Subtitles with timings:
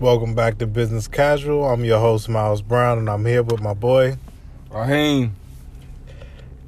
[0.00, 1.64] Welcome back to Business Casual.
[1.64, 4.18] I'm your host, Miles Brown, and I'm here with my boy.
[4.68, 5.36] Raheem.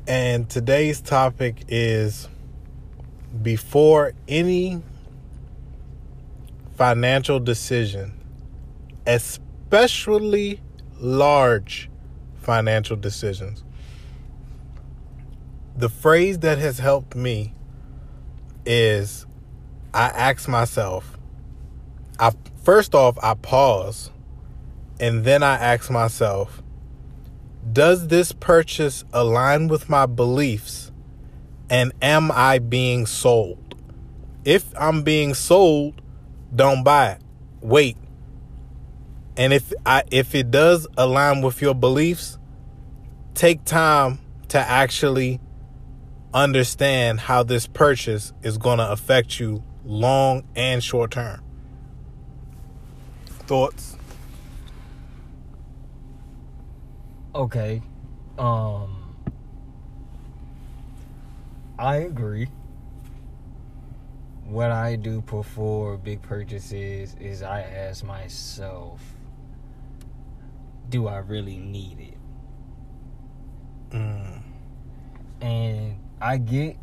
[0.07, 2.29] And today's topic is
[3.43, 4.81] before any
[6.77, 8.13] financial decision,
[9.09, 10.61] especially
[11.01, 11.91] large
[12.43, 13.65] financial decisions.
[15.77, 17.55] The phrase that has helped me
[18.65, 19.27] is
[19.93, 21.19] I ask myself,
[22.21, 22.31] I
[22.67, 24.11] first off I pause
[24.99, 26.65] and then I ask myself,
[27.73, 30.91] does this purchase align with my beliefs
[31.71, 33.77] and am I being sold?
[34.45, 36.03] If I'm being sold,
[36.53, 37.21] don't buy it.
[37.61, 37.97] Wait.
[39.37, 42.37] And if I if it does align with your beliefs,
[43.35, 45.39] take time to actually
[46.35, 51.46] understand how this purchase is going to affect you long and short term.
[53.47, 53.97] Thoughts?
[57.33, 57.81] Okay.
[58.39, 59.15] Um
[61.79, 62.49] I agree.
[64.47, 69.01] What I do before big purchases is I ask myself,
[70.89, 73.95] do I really need it?
[73.97, 74.43] Mm.
[75.41, 76.77] And I get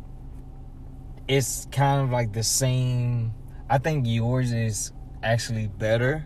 [1.28, 3.34] it's kind of like the same
[3.68, 6.24] I think yours is actually better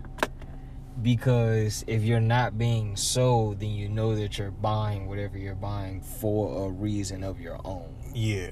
[1.03, 6.01] because if you're not being sold then you know that you're buying whatever you're buying
[6.01, 8.51] for a reason of your own Yeah.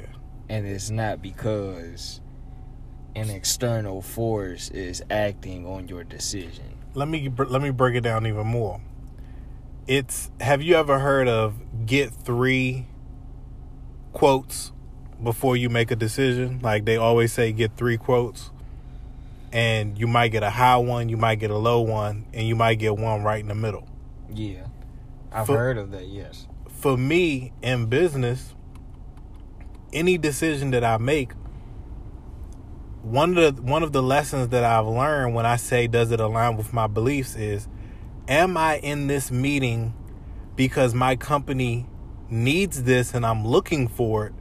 [0.48, 2.20] and it's not because
[3.14, 8.26] an external force is acting on your decision Let me let me break it down
[8.26, 8.80] even more.
[9.86, 11.54] It's have you ever heard of
[11.86, 12.86] get 3
[14.12, 14.72] quotes
[15.22, 16.58] before you make a decision?
[16.62, 18.50] Like they always say get 3 quotes.
[19.56, 22.54] And you might get a high one, you might get a low one, and you
[22.54, 23.88] might get one right in the middle.
[24.32, 24.66] yeah
[25.32, 28.54] i've For- heard of that yes for me in business,
[29.92, 31.32] any decision that I make,
[33.02, 36.20] one of the one of the lessons that I've learned when I say does it
[36.20, 37.68] align with my beliefs is
[38.28, 39.94] am I in this meeting
[40.56, 41.86] because my company
[42.28, 44.32] needs this and I'm looking for it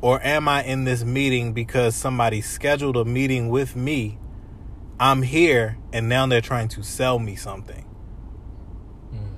[0.00, 4.18] or am I in this meeting because somebody scheduled a meeting with me?
[4.98, 7.84] I'm here and now they're trying to sell me something.
[9.12, 9.34] Mm.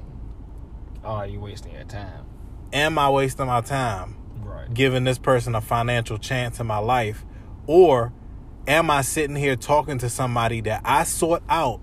[1.05, 2.25] oh you wasting your time
[2.73, 4.17] Am I wasting my time?
[4.41, 7.25] right giving this person a financial chance in my life?
[7.67, 8.13] Or
[8.67, 11.81] am I sitting here talking to somebody that I sought out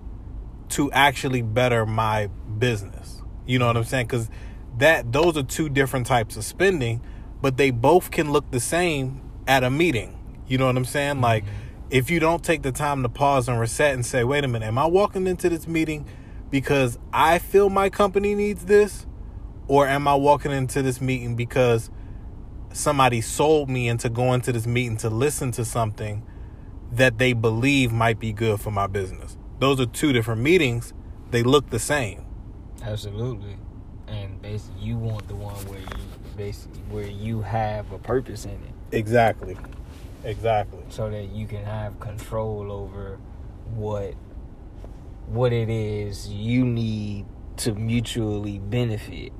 [0.70, 2.28] to actually better my
[2.58, 3.22] business?
[3.46, 4.06] You know what I'm saying?
[4.06, 4.30] Because
[4.78, 7.02] that those are two different types of spending,
[7.40, 10.18] but they both can look the same at a meeting.
[10.46, 11.20] You know what I'm saying?
[11.20, 11.65] Like mm-hmm.
[11.90, 14.66] If you don't take the time to pause and reset and say, wait a minute,
[14.66, 16.06] am I walking into this meeting
[16.50, 19.06] because I feel my company needs this?
[19.68, 21.90] Or am I walking into this meeting because
[22.72, 26.24] somebody sold me into going to this meeting to listen to something
[26.92, 29.36] that they believe might be good for my business?
[29.58, 30.92] Those are two different meetings.
[31.30, 32.24] They look the same.
[32.82, 33.56] Absolutely.
[34.06, 35.86] And basically, you want the one where you
[36.36, 39.56] basically where you have a purpose in it, Exactly.
[40.24, 40.80] Exactly.
[40.88, 43.18] so that you can have control over
[43.74, 44.14] what
[45.28, 49.32] what it is you need to mutually benefit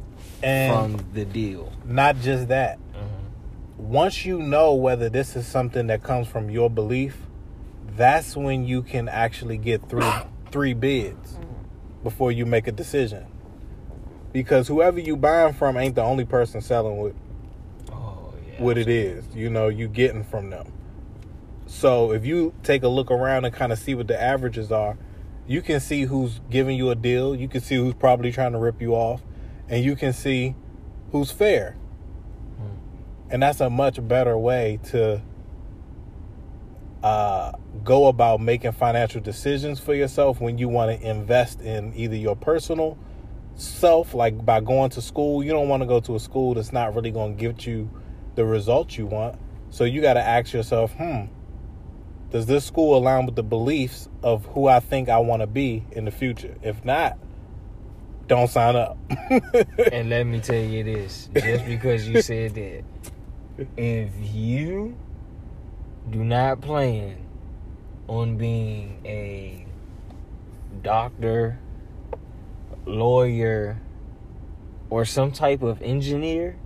[0.43, 1.73] And from the deal.
[1.85, 2.79] not just that.
[2.93, 3.89] Mm-hmm.
[3.93, 7.19] Once you know whether this is something that comes from your belief,
[7.97, 10.11] that's when you can actually get through
[10.51, 11.39] three bids
[12.03, 13.27] before you make a decision.
[14.33, 17.26] Because whoever you buying from ain't the only person selling what yeah.
[18.59, 19.25] What it is.
[19.35, 20.73] You know, you getting from them.
[21.67, 24.97] So if you take a look around and kind of see what the averages are,
[25.47, 27.35] you can see who's giving you a deal.
[27.35, 29.23] You can see who's probably trying to rip you off,
[29.69, 30.55] and you can see
[31.13, 31.77] who's fair.
[33.31, 35.21] And that's a much better way to
[37.03, 37.53] uh,
[37.85, 42.37] go about making financial decisions for yourself when you want to invest in either your
[42.37, 42.99] personal
[43.55, 45.43] self, like by going to school.
[45.43, 47.91] You don't want to go to a school that's not really going to get you
[48.37, 49.39] the results you want.
[49.71, 51.25] So you got to ask yourself, hmm,
[52.31, 55.85] does this school align with the beliefs of who I think I want to be
[55.93, 56.57] in the future?
[56.63, 57.19] If not,
[58.27, 58.99] don't sign up.
[59.93, 62.85] And let me tell you this: just because you said that,
[63.77, 64.97] if you
[66.11, 67.17] do not plan
[68.09, 69.65] on being a
[70.83, 71.59] doctor,
[72.85, 73.81] lawyer,
[74.91, 76.57] or some type of engineer,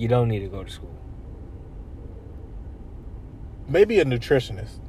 [0.00, 0.96] you don't need to go to school.
[3.68, 4.80] Maybe a nutritionist.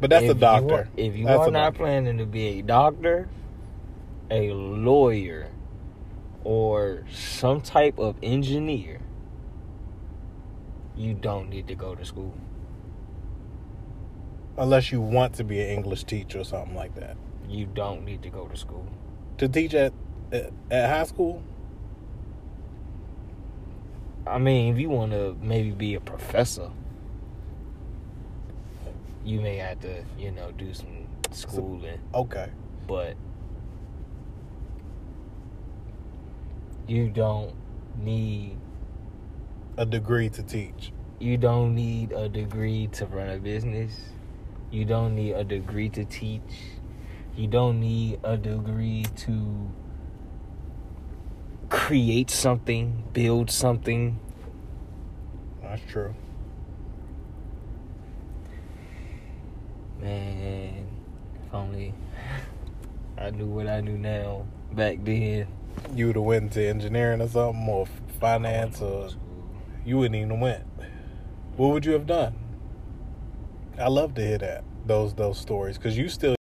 [0.00, 0.66] But that's if a doctor.
[0.66, 1.78] You are, if you That's are not doctor.
[1.80, 3.28] planning to be a doctor,
[4.30, 5.50] a lawyer,
[6.42, 9.02] or some type of engineer,
[10.96, 12.34] you don't need to go to school.
[14.56, 17.18] Unless you want to be an English teacher or something like that.
[17.46, 18.86] You don't need to go to school.
[19.36, 19.92] To teach at
[20.32, 21.42] at, at high school?
[24.26, 26.70] I mean, if you want to maybe be a professor,
[29.24, 32.00] you may have to, you know, do some schooling.
[32.14, 32.48] Okay.
[32.86, 33.16] but
[36.86, 37.54] you don't
[37.98, 38.58] need
[39.76, 40.92] A degree to teach.
[41.18, 43.92] you don't need a degree to run a business
[44.70, 46.42] you don't need a degree to teach
[47.36, 49.70] you don't need a degree to
[51.74, 54.18] create something build something
[55.62, 56.14] That's true.
[60.00, 60.86] man
[61.46, 61.94] if only
[63.18, 65.46] i knew what i knew now back then
[65.94, 67.86] You would have went into engineering or something or
[68.20, 69.10] finance or
[69.84, 70.64] you wouldn't even went.
[71.56, 72.34] What would you have done?
[73.78, 76.36] I love to hear that those those stories because you still.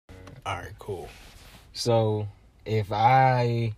[0.45, 1.07] All right, cool.
[1.73, 2.27] So
[2.65, 3.73] if I,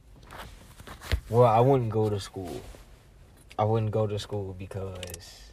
[1.29, 2.61] well, I wouldn't go to school.
[3.57, 5.51] I wouldn't go to school because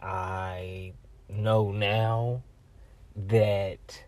[0.00, 0.92] I
[1.28, 2.42] know now
[3.14, 4.04] that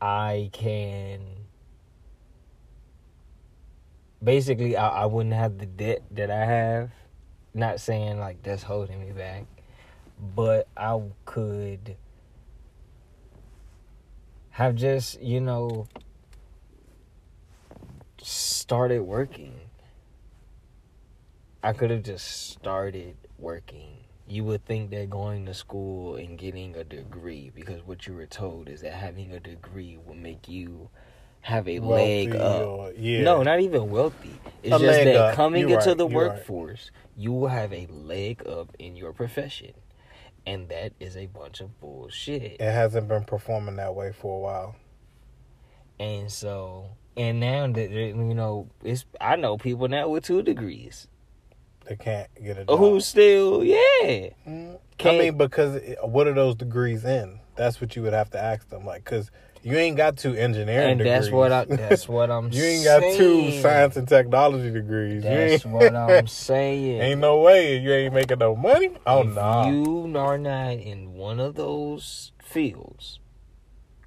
[0.00, 1.20] I can.
[4.22, 6.90] Basically, I, I wouldn't have the debt that I have.
[7.54, 9.44] Not saying like that's holding me back,
[10.34, 11.96] but I could
[14.50, 15.86] have just you know
[18.68, 19.54] started working
[21.62, 26.76] i could have just started working you would think that going to school and getting
[26.76, 30.90] a degree because what you were told is that having a degree will make you
[31.40, 33.22] have a leg up or- yeah.
[33.22, 35.34] no not even wealthy it's A just leg that up.
[35.34, 35.96] coming You're into right.
[35.96, 36.32] the You're right.
[36.36, 39.72] workforce you will have a leg up in your profession
[40.46, 44.40] and that is a bunch of bullshit It hasn't been performing that way for a
[44.40, 44.76] while.
[46.00, 51.06] And so, and now that you know, it's I know people now with two degrees
[51.86, 52.78] They can't get a job.
[52.78, 57.40] who still, yeah, Mm, I Can't- mean, because what are those degrees in?
[57.56, 58.84] That's what you would have to ask them.
[58.86, 59.30] Like, because
[59.64, 61.12] you ain't got two engineering and degrees.
[61.24, 62.52] that's what I, that's what I'm.
[62.52, 62.64] Saying.
[62.64, 65.22] You ain't got two science and technology degrees.
[65.24, 67.00] That's what I'm saying.
[67.02, 68.90] ain't no way you ain't making no money.
[69.06, 69.68] Oh no.
[69.70, 73.18] you are not in one of those fields,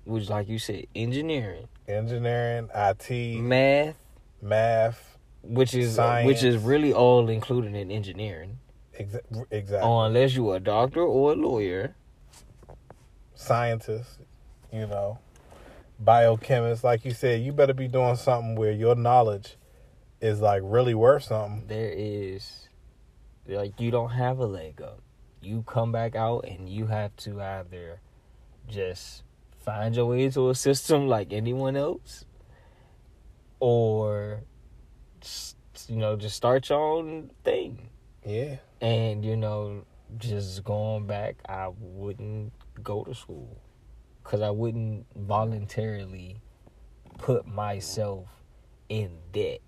[0.05, 3.95] which, like you said, engineering, Engineering, IT, math,
[4.41, 8.59] math, which is which is really all included in engineering,
[8.99, 9.21] exa-
[9.51, 9.89] exactly.
[9.89, 11.95] unless you're a doctor or a lawyer.
[13.35, 14.19] scientist,
[14.71, 15.19] you know,
[16.03, 16.83] biochemists.
[16.83, 19.57] Like you said, you better be doing something where your knowledge
[20.19, 21.65] is like really worth something.
[21.67, 22.67] there is
[23.47, 24.99] like you don't have a leg up.
[25.41, 27.99] You come back out and you have to either
[28.67, 29.23] just
[29.61, 32.25] find your way into a system like anyone else
[33.59, 34.41] or
[35.87, 37.89] you know just start your own thing.
[38.25, 38.57] Yeah.
[38.81, 39.85] And you know
[40.17, 42.51] just going back I wouldn't
[42.83, 43.61] go to school
[44.23, 46.41] cuz I wouldn't voluntarily
[47.17, 48.27] put myself
[48.89, 49.61] in debt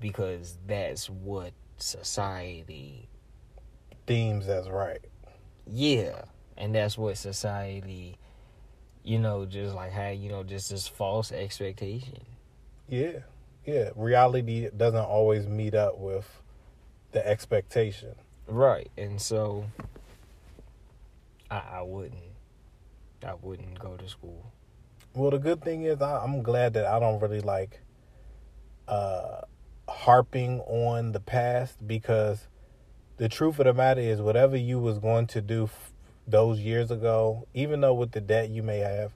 [0.00, 3.08] because that's what society
[4.06, 5.04] Deems as right.
[5.66, 6.22] yeah
[6.56, 8.18] and that's what society
[9.02, 12.18] you know just like had you know just this false expectation
[12.88, 13.20] Yeah.
[13.64, 13.90] Yeah.
[13.96, 16.26] Reality doesn't always meet up with
[17.12, 18.14] the expectation.
[18.46, 19.64] right and so
[21.50, 22.22] i i wouldn't
[23.26, 24.52] i wouldn't go to school
[25.14, 27.80] Well, the good thing is, I, I'm glad that I don't really like
[28.86, 29.40] uh,
[29.88, 32.46] harping on the past because
[33.16, 35.68] the truth of the matter is, whatever you was going to do
[36.30, 39.12] those years ago, even though with the debt you may have,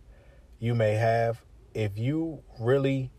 [0.59, 1.43] you may have,
[1.75, 3.11] if you really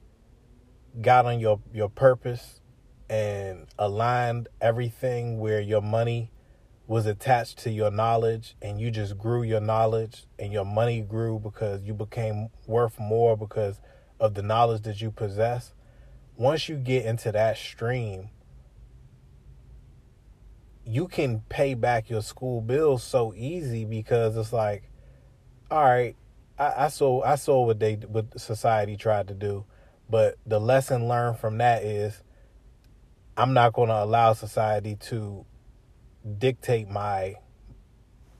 [1.01, 2.61] got on your your purpose
[3.09, 6.31] and aligned everything where your money
[6.87, 11.39] was attached to your knowledge and you just grew your knowledge and your money grew
[11.39, 13.81] because you became worth more because
[14.19, 15.73] of the knowledge that you possess
[16.37, 18.29] once you get into that stream
[20.85, 24.89] you can pay back your school bills so easy because it's like
[25.71, 26.15] all right
[26.59, 29.65] i, I saw i saw what they what society tried to do
[30.09, 32.21] but the lesson learned from that is
[33.35, 35.45] i'm not going to allow society to
[36.37, 37.35] dictate my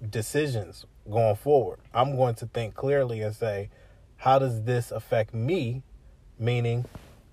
[0.10, 1.80] decisions going forward.
[1.94, 3.70] I'm going to think clearly and say,
[4.18, 5.84] how does this affect me?
[6.40, 6.86] Meaning,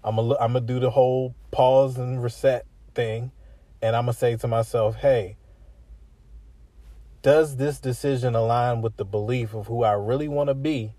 [0.04, 3.32] I'm gonna I'm gonna do the whole pause and reset thing,
[3.82, 5.36] and I'm gonna say to myself, hey,
[7.22, 10.94] does this decision align with the belief of who I really want to be,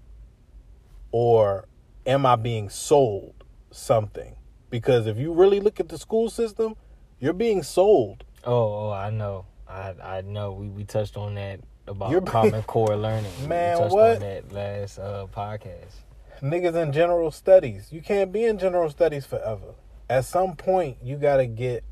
[1.12, 1.68] or
[2.06, 4.36] am I being sold something?
[4.70, 6.76] Because if you really look at the school system,
[7.20, 8.26] you're being sold.
[8.44, 9.46] Oh, oh, I know.
[9.68, 10.52] I I know.
[10.54, 13.32] We we touched on that about You're- common core learning.
[13.48, 14.16] Man, we touched what?
[14.16, 15.96] on that last uh, podcast.
[16.42, 17.88] Niggas in general studies.
[17.92, 19.76] You can't be in general studies forever.
[20.10, 21.86] At some point, you got to get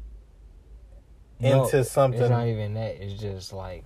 [1.42, 2.22] No, into something.
[2.22, 3.02] It's not even that.
[3.02, 3.84] It's just like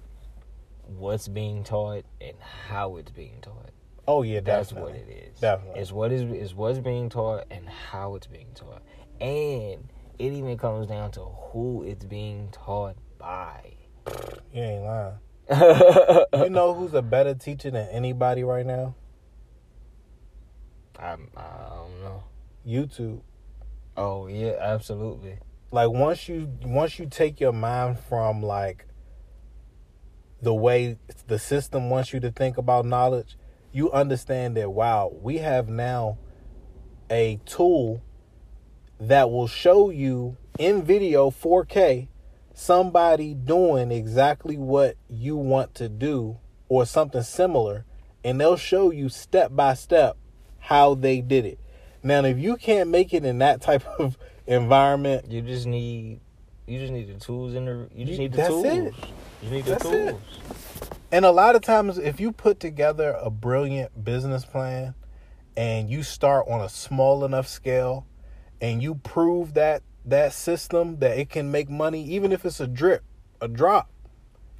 [0.88, 2.36] what's being taught and
[2.68, 3.72] how it's being taught.
[4.08, 4.94] oh yeah, That's definitely.
[4.94, 5.40] what it is.
[5.40, 5.82] Definitely.
[5.82, 8.82] It's what is is what's being taught and how it's being taught.
[9.20, 13.74] And it even comes down to who it's being taught by.
[14.54, 15.16] You ain't lying.
[16.34, 18.96] You know who's a better teacher than anybody right now?
[21.00, 22.24] I'm, I don't know.
[22.66, 23.22] YouTube.
[23.98, 25.38] Oh yeah, absolutely.
[25.76, 28.88] Like once you once you take your mind from like
[30.42, 33.38] the way the system wants you to think about knowledge,
[33.74, 36.18] you understand that wow, we have now
[37.12, 38.02] a tool
[39.02, 42.08] that will show you in video 4K
[42.54, 46.38] somebody doing exactly what you want to do
[46.70, 47.84] or something similar
[48.24, 50.16] and they'll show you step by step
[50.58, 51.60] how they did it.
[52.02, 54.18] Now if you can't make it in that type of
[54.48, 56.20] environment, You just need
[56.68, 58.66] you just need the tools in the you just need the that's tools.
[58.66, 58.94] it.
[59.44, 60.10] You need the That's it.
[60.10, 60.22] tools.
[61.12, 64.96] And a lot of times, if you put together a brilliant business plan
[65.56, 68.06] and you start on a small enough scale
[68.60, 72.68] and you prove that that system that it can make money, even if it's a
[72.68, 73.04] drip,
[73.42, 73.90] a drop,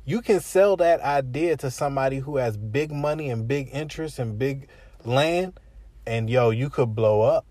[0.06, 4.38] you can sell that idea to somebody who has big money and big interest and
[4.38, 4.68] big
[5.04, 5.60] land,
[6.06, 7.46] and yo, you could blow up.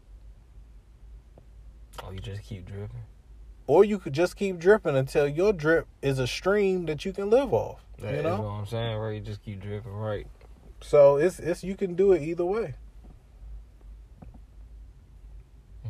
[2.03, 3.05] Oh, you just keep dripping.
[3.67, 7.31] Or you could just keep dripping until your drip is a stream that you can
[7.31, 7.85] live off.
[7.99, 8.43] That you know?
[8.43, 9.15] what I'm saying, right?
[9.15, 10.27] You just keep dripping, right?
[10.83, 12.75] So it's it's you can do it either way.
[15.83, 15.89] Hmm.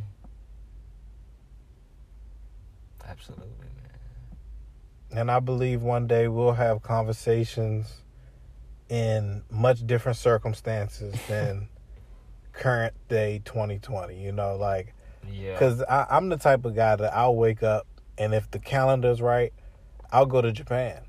[3.08, 5.18] Absolutely, man.
[5.18, 8.02] And I believe one day we'll have conversations
[8.88, 11.68] in much different circumstances than
[12.52, 14.23] current day 2020.
[14.23, 14.94] You know, like,
[15.33, 15.52] Yeah.
[15.52, 17.87] because I'm the type of guy that I'll wake up
[18.19, 19.52] and if the calendar's right,
[20.12, 21.02] I'll go to Japan.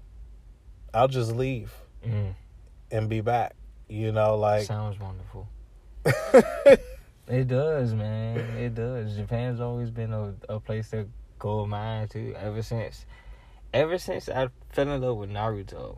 [0.93, 1.73] I'll just leave
[2.05, 2.35] Mm,
[2.91, 3.55] and be back.
[3.89, 5.47] You know, like, sounds wonderful.
[7.27, 8.37] It does, man.
[8.57, 9.15] It does.
[9.15, 11.07] Japan's always been a, a place to
[11.39, 12.35] go of mine too.
[12.37, 13.05] Ever since,
[13.73, 15.97] ever since I fell in love with Naruto.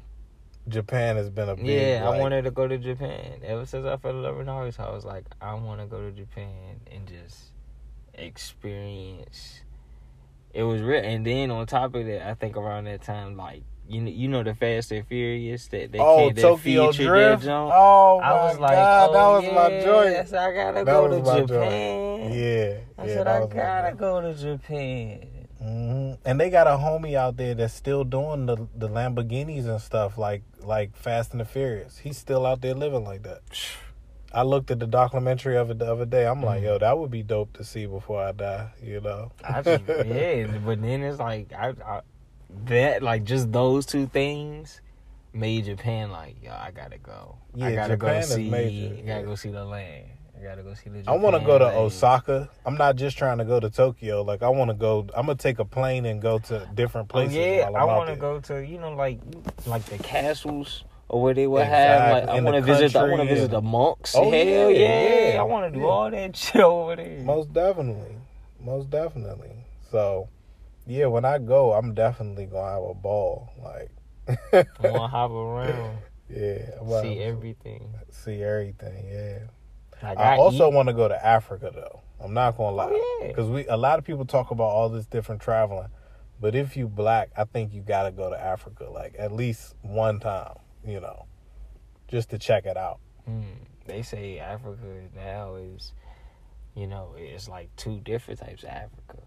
[0.70, 3.40] Japan has been a big, yeah, I wanted to go to Japan.
[3.44, 6.00] Ever since I fell in love with Naruto, I was like, I want to go
[6.00, 7.52] to Japan and just
[8.18, 9.62] experience.
[10.54, 13.64] It was real, and then on top of that, I think around that time, like
[13.88, 17.46] you know, you know the Fast and Furious that they Oh, came, that Tokyo Drift.
[17.48, 20.34] Oh, I was like, God, oh, that was my yes.
[20.34, 21.48] I gotta That go to.
[21.48, 22.32] Japan.
[22.34, 25.48] Yeah, I yeah, said I gotta go to Japan.
[25.60, 29.80] hmm And they got a homie out there that's still doing the the Lamborghinis and
[29.82, 32.00] stuff like like Fast and the Furious.
[32.00, 33.42] He's still out there living like that.
[34.34, 36.28] I looked at the documentary of it the other day.
[36.28, 36.66] I'm like, Mhm.
[36.66, 38.70] yo, that would be dope to see before I die.
[38.84, 39.32] You know?
[39.44, 42.02] I just yeah, but then it's like I, I
[42.66, 44.82] that like just those two things
[45.34, 47.38] made Japan like yo, I gotta go.
[47.56, 48.50] I Yeah, gotta Japan go is see.
[48.50, 49.22] major, I gotta yeah.
[49.24, 50.06] go see the land.
[50.40, 51.04] I gotta go see the.
[51.10, 51.86] I want to go to Japan land.
[51.88, 52.50] Osaka.
[52.66, 54.22] I'm not just trying to go to Tokyo.
[54.22, 55.08] Like I want to go.
[55.16, 57.36] I'm gonna take a plane and go to different Oh, places.
[57.38, 59.20] yeah, while I want to go to you know like
[59.66, 62.96] like the castles or where they would have like I want to the visit.
[62.96, 64.16] I want to visit the monks.
[64.16, 65.92] Oh, Hell yeah, yeah, yeah, I want to do yeah.
[65.92, 67.20] all that shit over there.
[67.22, 68.16] Most definitely.
[68.60, 69.52] Most definitely.
[69.92, 70.28] So,
[70.86, 73.50] yeah, when I go, I'm definitely gonna have a ball.
[73.64, 73.90] Like,
[74.52, 75.98] I want to hop around,
[76.30, 77.94] yeah, I'm about see to everything.
[78.10, 79.08] see everything.
[79.08, 79.40] Yeah.
[80.04, 82.02] Like I I also want to go to Africa though.
[82.20, 83.28] I'm not gonna oh, lie, Oh, yeah.
[83.30, 85.90] because we a lot of people talk about all this different traveling,
[86.42, 89.76] but if you black, I think you got to go to Africa like at least
[89.82, 90.56] one time.
[90.88, 91.26] You know,
[92.08, 93.00] just to check it out.
[93.26, 93.42] Hmm.
[93.86, 94.80] They say Africa
[95.16, 95.92] now is,
[96.76, 99.18] you know, it's like two different types of Africa.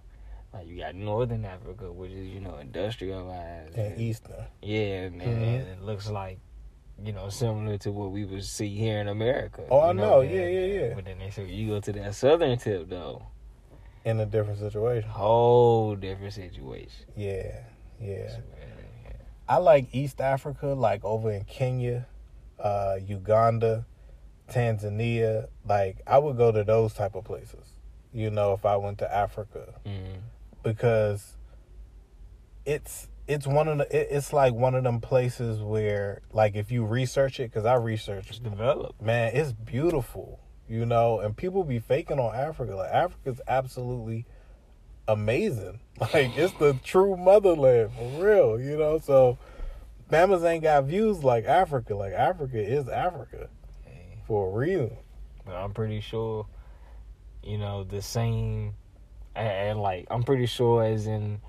[0.54, 4.46] Like you got Northern Africa, which is you know industrialized, And Eastern.
[4.62, 5.60] yeah, man, Mhm.
[5.60, 6.38] and it looks like,
[7.02, 9.62] you know, similar to what we would see here in America.
[9.70, 10.22] Oh, I know.
[10.22, 10.94] Yeah, yeah, yeah.
[10.94, 13.22] But then they say you go to that Southern tip though,
[14.04, 15.08] in a different situation.
[15.10, 17.06] whole different situation.
[17.16, 17.64] Yeah,
[18.00, 18.28] yeah.
[18.30, 18.59] So, yeah.
[19.50, 22.06] I like East Africa, like over in Kenya,
[22.58, 23.84] uh, Uganda,
[24.48, 25.48] Tanzania.
[25.68, 27.66] Like I would go to those type of places.
[28.12, 30.20] You know, if I went to Africa, Mm.
[30.62, 31.36] because
[32.64, 36.70] it's it's one of the it, it's like one of them places where like if
[36.70, 39.00] you research it because I researched developed.
[39.02, 42.76] man, it's beautiful, you know, and people be faking on Africa.
[42.76, 44.26] Like Africa's absolutely
[45.12, 45.80] amazing.
[46.00, 48.98] Like it's the true motherland for real, you know.
[49.00, 49.36] So
[50.10, 51.94] Bama's ain't got views like Africa.
[51.94, 53.50] Like Africa is Africa
[54.26, 54.96] for a reason.
[55.44, 56.46] But I'm pretty sure,
[57.42, 58.76] you know, the same,
[59.34, 61.42] and, like I'm pretty sure as in,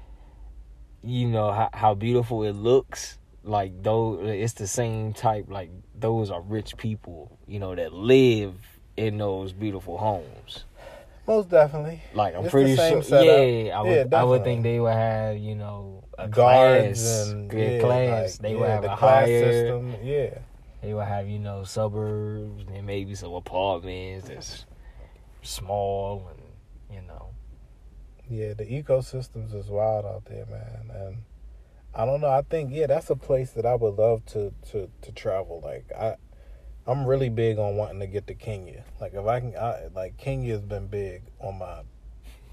[1.02, 3.20] you know how, how beautiful it looks.
[3.44, 5.46] Like those, it's the same type.
[5.48, 8.56] Like those are rich people, you know, that live
[8.98, 10.66] in those beautiful homes.
[11.28, 12.02] Most definitely.
[12.14, 13.24] Like I'm It's pretty sure, setup.
[13.26, 17.32] yeah, I Yeah, would, I would think they would have, you know, a Guards class,
[17.32, 18.22] and yeah, yeah, class.
[18.34, 19.96] like, they yeah, would have the a class higher system.
[20.04, 20.40] Yeah.
[20.82, 24.66] they will have you know suburbs and maybe some apartments that's
[25.42, 26.42] small and
[26.96, 27.30] you know
[28.30, 30.90] Yeah, the ecosystems is wild out there, man.
[30.94, 31.18] And
[31.94, 32.30] I don't know.
[32.30, 35.62] I think yeah, that's a place that I would love to to to travel.
[35.64, 36.16] Like I,
[36.88, 38.84] I'm really big on wanting to get to Kenya.
[39.00, 41.82] Like if I can, I, like Kenya has been big on my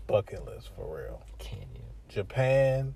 [0.07, 1.23] bucket list for real.
[1.39, 1.67] Kenya.
[2.09, 2.95] Japan,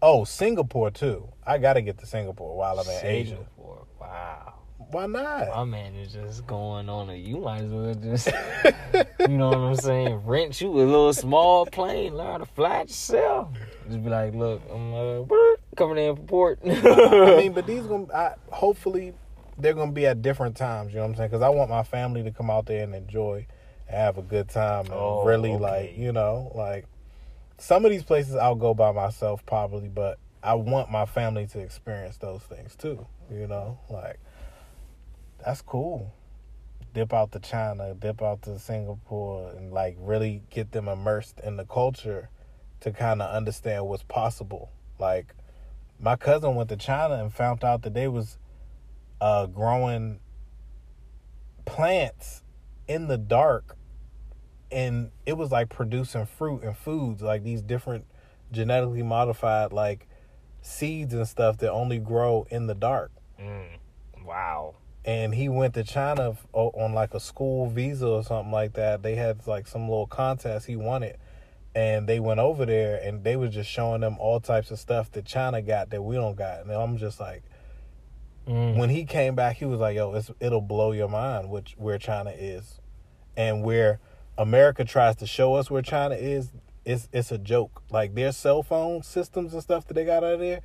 [0.00, 1.28] oh Singapore too.
[1.46, 3.30] I got to get to Singapore while I'm in Asia.
[3.30, 3.86] Singapore.
[4.00, 4.54] Wow.
[4.90, 5.48] Why not?
[5.48, 7.16] My man is just going on it.
[7.16, 8.28] You might as well just
[9.20, 10.14] you know what I'm saying?
[10.24, 13.48] Rent you a little small plane, learn to fly yourself.
[13.88, 15.24] Just be like, look, I'm uh,
[15.76, 16.58] coming in for port.
[16.64, 19.14] I mean, but these gonna I, hopefully
[19.58, 20.92] they're gonna be at different times.
[20.92, 21.30] You know what I'm saying?
[21.30, 23.46] Because I want my family to come out there and enjoy
[23.88, 25.62] and have a good time and Oh, really okay.
[25.62, 26.86] like you know like
[27.58, 31.60] some of these places I'll go by myself probably, but I want my family to
[31.60, 33.06] experience those things too.
[33.30, 34.18] You know, like
[35.44, 36.12] that's cool.
[36.94, 41.56] Dip out to China, dip out to Singapore, and like really get them immersed in
[41.56, 42.28] the culture
[42.80, 44.70] to kind of understand what's possible.
[44.98, 45.34] Like
[45.98, 48.38] my cousin went to China and found out that they was
[49.20, 50.20] uh, growing
[51.64, 52.42] plants
[52.88, 53.76] in the dark,
[54.70, 58.06] and it was like producing fruit and foods, like these different
[58.52, 60.06] genetically modified like
[60.60, 63.10] seeds and stuff that only grow in the dark.
[63.40, 63.78] Mm.
[64.24, 64.76] Wow.
[65.04, 69.02] And he went to China on like a school visa or something like that.
[69.02, 71.20] They had like some little contest he won it,
[71.74, 75.12] and they went over there and they was just showing them all types of stuff
[75.12, 76.62] that China got that we don't got.
[76.62, 77.44] And I'm just like,
[78.46, 78.76] Mm.
[78.76, 82.30] when he came back, he was like, "Yo, it'll blow your mind which where China
[82.30, 82.80] is,
[83.36, 83.98] and where
[84.38, 86.52] America tries to show us where China is.
[86.84, 87.82] It's it's a joke.
[87.90, 90.60] Like their cell phone systems and stuff that they got out of there,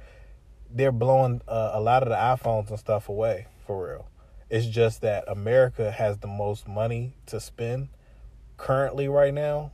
[0.69, 4.07] they're blowing uh, a lot of the iPhones and stuff away for real.
[4.49, 7.89] It's just that America has the most money to spend
[8.57, 9.71] currently right now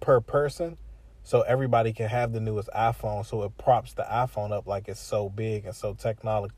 [0.00, 0.76] per person.
[1.24, 3.24] So everybody can have the newest iPhone.
[3.24, 6.50] So it props the iPhone up like it's so big and so technolo-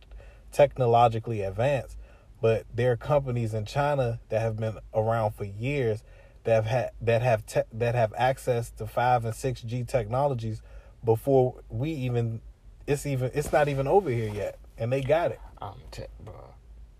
[0.52, 1.96] technologically advanced.
[2.40, 6.02] But there are companies in China that have been around for years
[6.44, 10.62] that have had that have te- that have access to five and six G technologies
[11.04, 12.40] before we even
[12.86, 15.40] it's even it's not even over here yet, and they got it.
[15.60, 16.54] I'm tech, bro.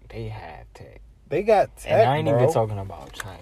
[0.08, 1.00] They have tech.
[1.28, 2.42] They got tech, and I ain't bro.
[2.42, 3.40] even talking about China.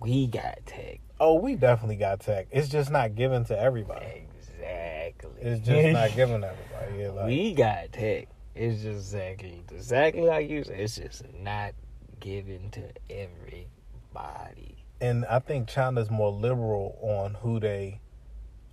[0.00, 1.00] We got tech.
[1.20, 2.48] Oh, we definitely got tech.
[2.50, 4.26] It's just not given to everybody.
[4.38, 5.40] Exactly.
[5.40, 7.02] It's just not given to everybody.
[7.02, 8.28] Yeah, like, we got tech.
[8.54, 10.78] It's just exactly exactly like you said.
[10.80, 11.74] It's just not
[12.20, 14.76] given to everybody.
[15.00, 18.00] and I think China's more liberal on who they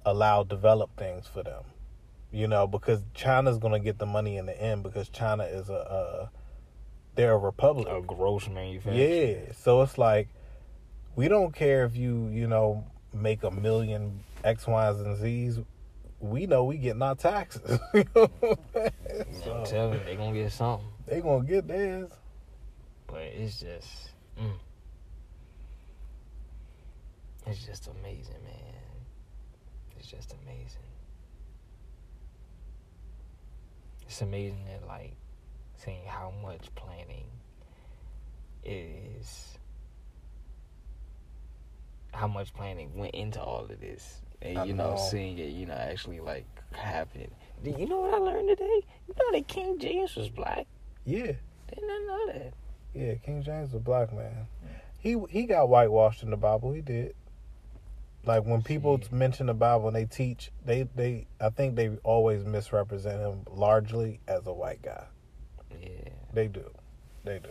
[0.06, 1.64] allow develop things for them.
[2.32, 5.74] You know, because China's gonna get the money in the end because China is a,
[5.74, 6.28] uh
[7.16, 7.88] they're a republic.
[7.90, 9.04] A gross manufacturer.
[9.04, 10.30] Yeah, so it's like
[11.16, 15.60] we don't care if you you know make a million X, Y's, and Z's.
[16.22, 17.80] We know we getting our taxes.
[17.94, 19.58] You know I'm saying?
[19.58, 20.88] I'm telling you, they gonna get something.
[21.06, 22.12] they gonna get theirs.
[23.08, 24.54] But it's just, mm.
[27.46, 28.74] it's just amazing, man.
[30.00, 30.78] It's just amazing.
[34.08, 35.16] It's amazing that, like,
[35.76, 37.26] seeing how much planning
[38.64, 39.58] is,
[42.14, 44.21] how much planning went into all of this.
[44.42, 45.08] And, you know, know.
[45.10, 47.30] seeing it, you know, actually, like, happen.
[47.64, 48.82] Do You know what I learned today?
[49.08, 50.66] You know that King James was black?
[51.06, 51.34] Yeah,
[51.70, 52.54] Didn't I know that?
[52.94, 53.16] yeah.
[53.16, 54.48] King James was a black man.
[54.98, 56.72] He he got whitewashed in the Bible.
[56.72, 57.16] He did.
[58.24, 62.46] Like when people mention the Bible and they teach, they they I think they always
[62.46, 65.06] misrepresent him largely as a white guy.
[65.82, 66.10] Yeah.
[66.34, 66.70] They do.
[67.24, 67.50] They do.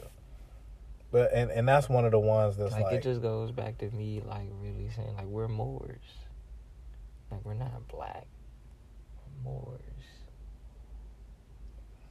[1.11, 3.79] But and and that's one of the ones that's like, like, it just goes back
[3.79, 5.99] to me like really saying like we're Moors.
[7.31, 8.27] Like we're not black.
[9.45, 9.81] We're Moors.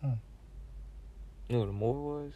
[0.02, 0.12] Hmm.
[1.48, 2.34] You know what a Moor was?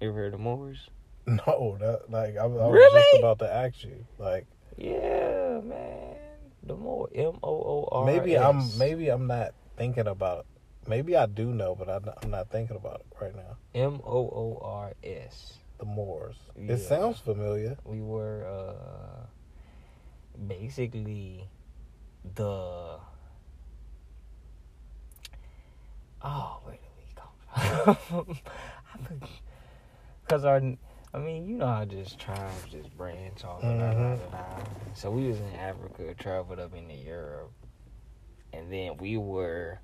[0.00, 0.88] You ever heard of Moors?
[1.26, 3.00] no, that like I, I was Really?
[3.12, 4.04] just about to ask you.
[4.18, 6.16] Like Yeah, man.
[6.62, 7.08] The Moor.
[7.14, 8.04] M O O R.
[8.06, 10.40] maybe I'm maybe I'm not thinking about.
[10.40, 10.88] it.
[10.88, 13.56] Maybe I do know, but I'm not, I'm not thinking about it right now.
[13.74, 15.54] M O O R S.
[15.78, 16.36] The Moors.
[16.58, 16.72] Yeah.
[16.74, 17.76] It sounds familiar.
[17.84, 19.26] We were uh
[20.46, 21.48] basically
[22.34, 22.98] the
[26.22, 28.38] Oh, where did we come from?
[30.24, 30.56] Because our,
[31.12, 33.60] I mean, you know how just tribes just branch off.
[33.62, 34.18] Mhm.
[34.32, 34.56] da.
[34.94, 37.52] So we was in Africa, traveled up into Europe,
[38.54, 39.80] and then we were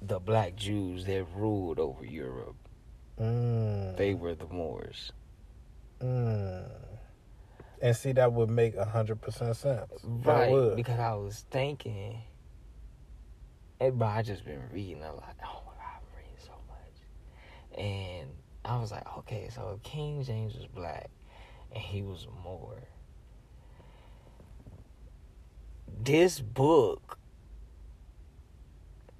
[0.00, 2.54] the black Jews that ruled over Europe.
[3.20, 3.96] Mm.
[3.96, 5.10] They were the Moors.
[6.00, 6.70] Mm.
[7.82, 9.90] And see, that would make a hundred percent sense.
[10.02, 10.76] Right, would.
[10.76, 12.18] because I was thinking,
[13.80, 15.34] and but I just been reading a lot.
[15.42, 18.28] Oh my god, I'm reading so much, and
[18.64, 21.08] I was like, okay, so King James was black,
[21.72, 22.82] and he was a Moor.
[26.02, 27.18] This book,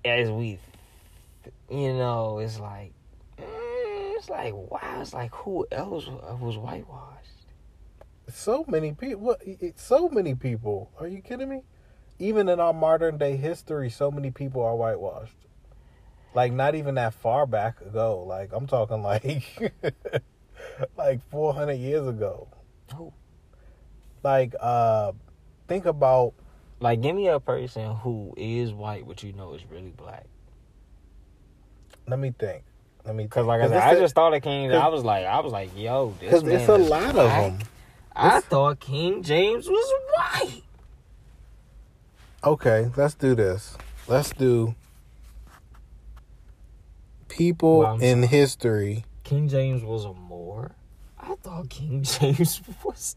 [0.04, 0.58] as we,
[1.70, 2.92] you know, it's like,
[3.38, 7.19] mm, it's like wow, it's like who else was whitewashed?
[8.34, 9.20] So many people.
[9.20, 9.42] What?
[9.46, 10.90] it- So many people.
[10.98, 11.62] Are you kidding me?
[12.18, 15.34] Even in our modern day history, so many people are whitewashed.
[16.34, 18.22] Like not even that far back ago.
[18.26, 19.72] Like I'm talking like
[20.96, 22.48] like 400 years ago.
[22.96, 23.12] Who?
[24.22, 25.12] Like uh
[25.66, 26.34] think about
[26.80, 30.26] Like, give me a person who is white, but you know is really black.
[32.06, 32.64] let me think.
[33.06, 34.70] Let me Cause like I said, I just thought of King.
[34.72, 37.58] I was like, I was like, yo, man it's a is lot of them.
[38.22, 40.62] I thought King James was white.
[42.44, 43.76] Okay, let's do this.
[44.06, 44.74] Let's do
[47.28, 49.04] people Well, in history.
[49.24, 50.72] King James was a Moor.
[51.18, 53.14] I thought King James was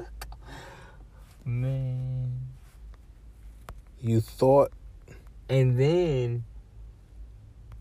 [1.45, 2.31] a man.
[3.99, 4.71] You thought
[5.49, 6.43] And then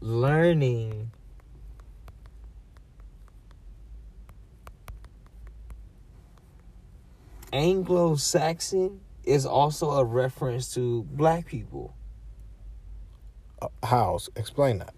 [0.01, 1.11] learning
[7.53, 11.95] Anglo Saxon is also a reference to black people.
[13.61, 14.29] uh, house.
[14.37, 14.95] Explain that.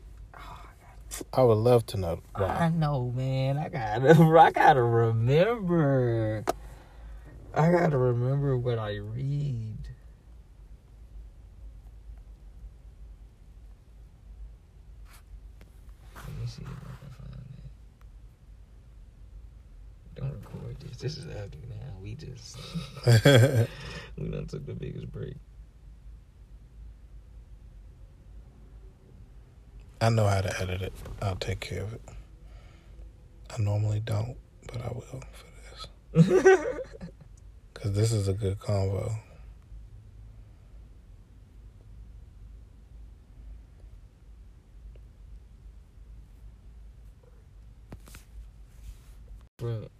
[1.33, 2.21] I would love to know.
[2.35, 3.57] I know, man.
[3.59, 6.45] I gotta, I gotta remember.
[7.55, 9.79] I gotta remember what I read.
[16.17, 17.45] Let me see if I can find
[20.17, 20.21] it.
[20.21, 20.97] Don't record this.
[20.97, 21.84] This is ugly now.
[22.05, 22.59] We just
[23.07, 25.37] we done took the biggest break.
[30.03, 30.93] I know how to edit it.
[31.23, 32.03] I'll take care of it.
[33.49, 34.37] I normally don't,
[34.71, 35.23] but I will
[36.13, 36.57] for this.
[37.73, 39.17] Because this is a good convo.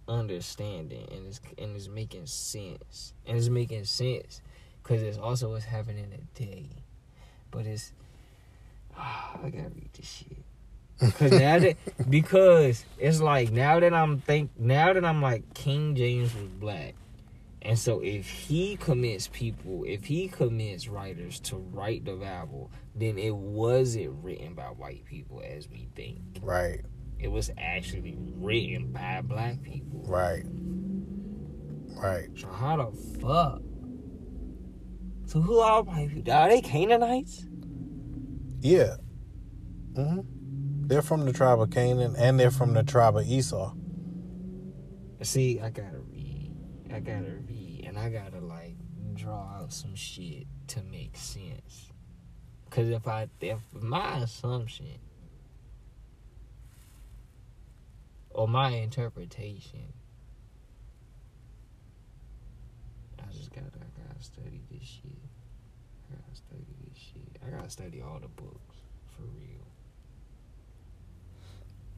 [0.07, 3.13] Understanding and it's and it's making sense.
[3.25, 4.41] And it's making sense
[4.83, 6.69] because it's also what's happening today
[7.55, 7.93] but it's
[8.97, 10.37] I gotta read this shit.
[10.99, 11.77] Because now that
[12.09, 16.95] because it's like now that I'm think now that I'm like King James was black
[17.61, 23.17] and so if he commits people if he commits writers to write the Bible then
[23.17, 26.19] it wasn't written by white people as we think.
[26.41, 26.81] Right,
[27.19, 30.03] it was actually written by black people.
[30.07, 30.43] right,
[32.01, 32.27] right.
[32.35, 33.61] So how the fuck?
[35.25, 36.33] So who are white people?
[36.33, 37.45] Are they Canaanites?
[38.61, 38.95] Yeah.
[39.95, 40.19] hmm
[40.87, 43.73] They're from the tribe of Canaan and they're from the tribe of Esau.
[45.21, 46.51] See, I gotta read.
[46.93, 48.75] I gotta read, and I gotta like
[49.15, 51.89] draw out some shit to make sense.
[52.69, 54.87] Cause if I, if my assumption
[58.35, 59.93] or my interpretation,
[63.17, 65.17] I just gotta, I gotta study this shit.
[66.11, 67.41] I gotta study this shit.
[67.45, 68.75] I gotta study all the books
[69.15, 69.65] for real.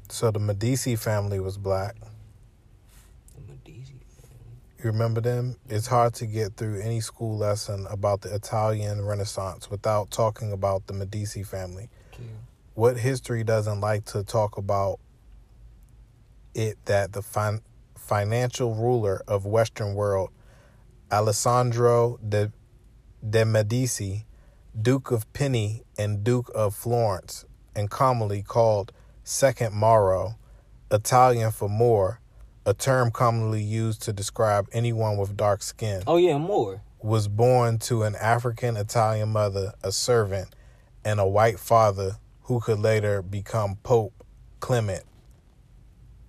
[0.10, 1.95] So the Medici family was black.
[3.36, 4.78] The Medici family.
[4.78, 5.56] You remember them?
[5.67, 10.86] It's hard to get through any school lesson about the Italian Renaissance without talking about
[10.86, 11.89] the Medici family.
[12.76, 15.00] What history doesn't like to talk about
[16.58, 17.62] it that the fin-
[17.96, 20.30] financial ruler of Western world,
[21.12, 22.52] Alessandro de,
[23.28, 24.26] de Medici,
[24.80, 28.91] Duke of Penne and Duke of Florence, and commonly called
[29.24, 30.36] Second Mauro,
[30.91, 32.20] Italian for Moor,
[32.65, 36.82] a term commonly used to describe anyone with dark skin, Oh yeah, more.
[37.02, 40.54] was born to an African Italian mother, a servant,
[41.06, 44.13] and a white father who could later become Pope
[44.60, 45.04] Clement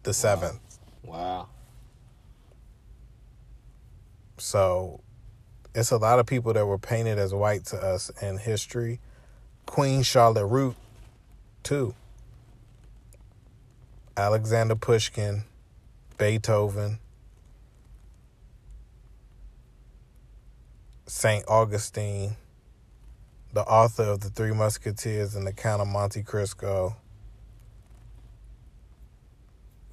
[0.09, 0.79] the Seventh.
[1.03, 1.49] Wow.
[4.39, 5.03] So
[5.75, 9.01] it's a lot of people that were painted as white to us in history.
[9.67, 10.77] Queen Charlotte Root,
[11.63, 11.95] too.
[14.17, 15.43] Alexander Pushkin,
[16.17, 17.01] Beethoven,
[21.05, 21.45] St.
[21.47, 22.37] Augustine,
[23.53, 26.97] the author of The Three Musketeers and The Count of Monte Cristo.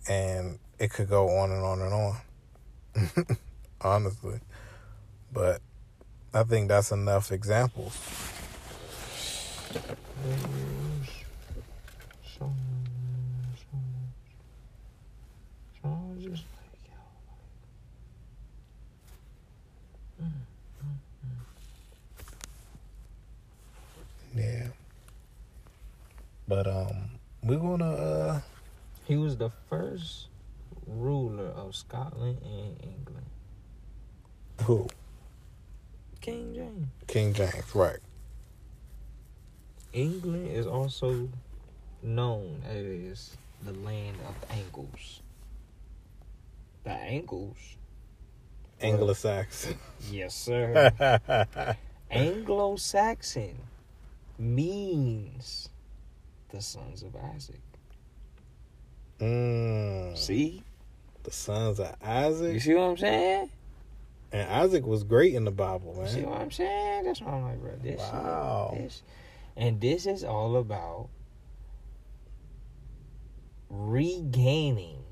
[0.07, 3.37] And it could go on and on and on.
[3.81, 4.39] Honestly.
[5.31, 5.61] But
[6.33, 7.97] I think that's enough examples.
[24.35, 24.67] Yeah.
[26.47, 28.41] But um we're gonna uh
[29.05, 30.29] He was the first
[30.87, 33.25] ruler of Scotland and England.
[34.63, 34.87] who?
[36.21, 36.87] King James.
[37.05, 37.99] King James, right.
[39.93, 41.29] England is also
[42.01, 45.21] known as the land of Angles.
[46.83, 47.77] The Angles?
[48.81, 49.77] Anglo-Saxon.
[50.11, 51.77] Yes, sir.
[52.11, 53.57] Anglo Saxon
[54.39, 55.69] means
[56.49, 57.61] the sons of Isaac.
[59.19, 60.63] Mm, See?
[61.23, 62.53] the sons of Isaac.
[62.53, 63.49] You see what I'm saying?
[64.31, 66.05] And Isaac was great in the Bible, man.
[66.05, 67.05] You see what I'm saying?
[67.05, 68.73] That's why I'm like, bro, this shit, Wow.
[68.77, 69.01] this.
[69.55, 71.09] And this is all about
[73.69, 75.03] regaining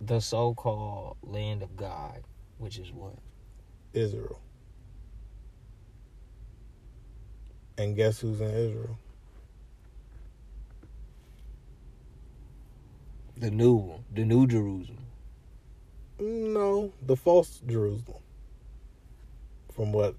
[0.00, 2.22] the so called land of God,
[2.58, 3.16] which is what?
[3.92, 4.40] Israel.
[7.76, 8.98] And guess who's in Israel?
[13.38, 15.06] The new one, the new Jerusalem.
[16.18, 18.22] No, the false Jerusalem.
[19.72, 20.16] From what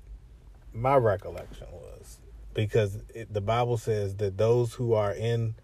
[0.74, 2.20] my recollection was,
[2.54, 5.56] because it, the Bible says that those who are in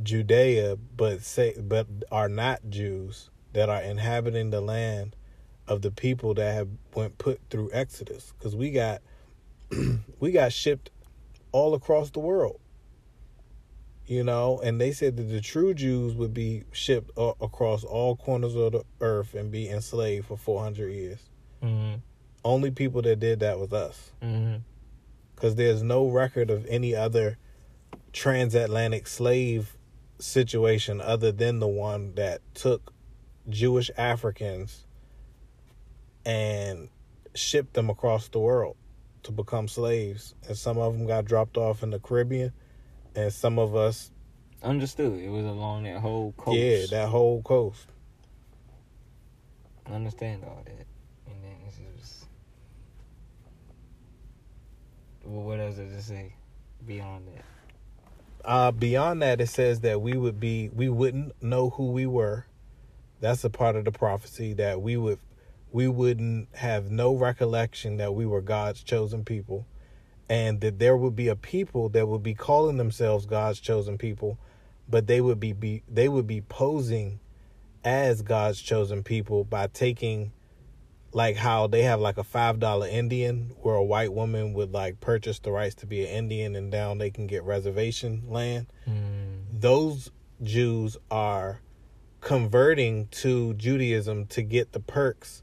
[0.00, 5.16] Judea but say but are not Jews that are inhabiting the land
[5.66, 9.02] of the people that have went put through Exodus, because we got
[10.20, 10.90] we got shipped
[11.50, 12.60] all across the world.
[14.06, 18.16] You know, and they said that the true Jews would be shipped a- across all
[18.16, 21.20] corners of the earth and be enslaved for 400 years.
[21.62, 22.00] Mm-hmm.
[22.44, 24.12] Only people that did that was us.
[24.22, 24.56] Mm-hmm.
[25.34, 27.38] Because there's no record of any other
[28.12, 29.76] transatlantic slave
[30.18, 32.92] situation other than the one that took
[33.48, 34.86] Jewish Africans
[36.24, 36.88] and
[37.34, 38.76] shipped them across the world
[39.24, 40.34] to become slaves.
[40.46, 42.52] And some of them got dropped off in the Caribbean,
[43.14, 44.10] and some of us,
[44.62, 45.18] Understood.
[45.18, 46.56] It was along that whole coast.
[46.58, 47.86] yeah, that whole coast.
[49.86, 50.86] I understand all that.
[51.26, 52.24] And then this is.
[55.22, 56.34] Well, what else does it say
[56.86, 57.44] beyond that?
[58.48, 62.46] Uh, beyond that, it says that we would be, we wouldn't know who we were.
[63.20, 65.18] That's a part of the prophecy that we would,
[65.72, 69.66] we wouldn't have no recollection that we were God's chosen people,
[70.28, 74.38] and that there would be a people that would be calling themselves God's chosen people,
[74.88, 77.20] but they would be, be they would be posing
[77.84, 80.32] as God's chosen people by taking
[81.12, 85.00] like how they have like a five dollar Indian where a white woman would like
[85.00, 88.66] purchase the rights to be an Indian and down they can get reservation land.
[88.88, 89.42] Mm.
[89.52, 90.10] Those
[90.42, 91.60] Jews are
[92.20, 95.42] converting to Judaism to get the perks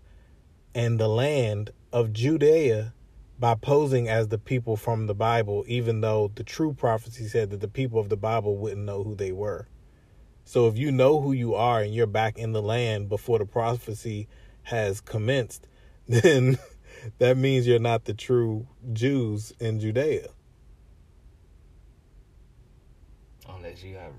[0.76, 2.94] and the land of Judea
[3.42, 7.60] by posing as the people from the Bible, even though the true prophecy said that
[7.60, 9.68] the people of the Bible wouldn't know who they were.
[10.46, 13.48] So if you know who you are and you're back in the land before the
[13.48, 14.28] prophecy
[14.62, 15.68] has commenced,
[16.08, 16.60] then
[17.18, 20.28] that means you're not the true Jews in Judea.
[23.50, 24.14] Unless you have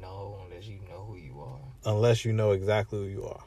[0.00, 1.60] no, unless you know who you are.
[1.84, 3.44] Unless you know exactly who you are.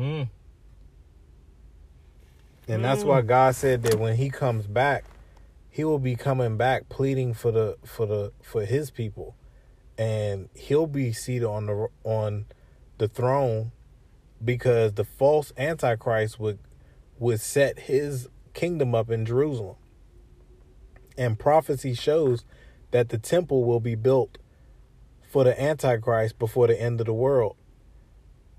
[0.00, 0.22] Hmm.
[2.68, 5.04] And that's why God said that when he comes back,
[5.68, 9.34] he will be coming back pleading for the for the for his people
[10.00, 12.46] and he'll be seated on the on
[12.96, 13.70] the throne
[14.42, 16.58] because the false antichrist would
[17.18, 19.76] would set his kingdom up in Jerusalem.
[21.18, 22.46] And prophecy shows
[22.92, 24.38] that the temple will be built
[25.30, 27.56] for the antichrist before the end of the world.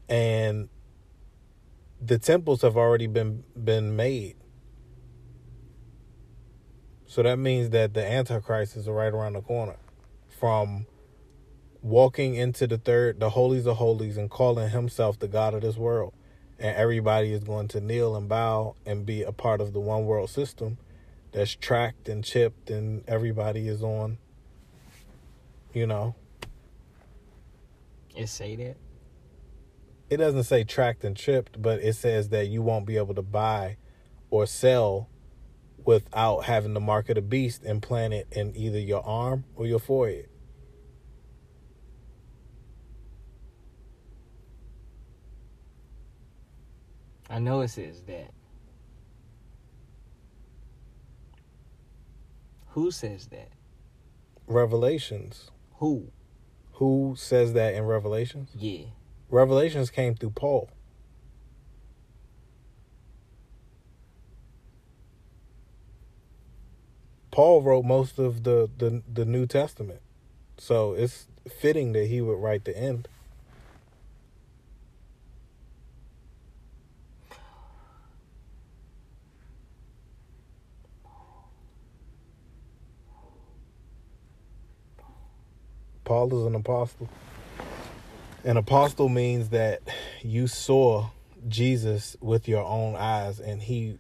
[0.07, 0.69] And
[2.01, 4.35] the temples have already been been made.
[7.05, 9.77] So that means that the antichrist is right around the corner
[10.29, 10.87] from
[11.81, 15.77] walking into the third the holies of holies and calling himself the god of this
[15.77, 16.13] world
[16.59, 20.05] and everybody is going to kneel and bow and be a part of the one
[20.05, 20.77] world system
[21.31, 24.19] that's tracked and chipped and everybody is on
[25.73, 26.13] you know
[28.15, 28.77] It say that.
[30.11, 33.21] It doesn't say tracked and chipped but it says that you won't be able to
[33.21, 33.77] buy
[34.29, 35.09] or sell
[35.85, 37.63] without having the mark of the beast
[38.13, 40.27] it in either your arm or your forehead
[47.29, 48.31] I know it says that.
[52.71, 53.49] Who says that?
[54.47, 56.11] revelations Who?
[56.73, 58.87] who says that in revelations Yeah.
[59.31, 60.69] Revelations came through paul
[67.31, 70.01] Paul wrote most of the, the, the New Testament.
[70.57, 73.07] So it's fitting that he would write the end.
[86.03, 87.07] Paul is an apostle.
[88.43, 89.81] An apostle means that
[90.23, 91.09] you saw
[91.47, 93.99] Jesus with your own eyes and he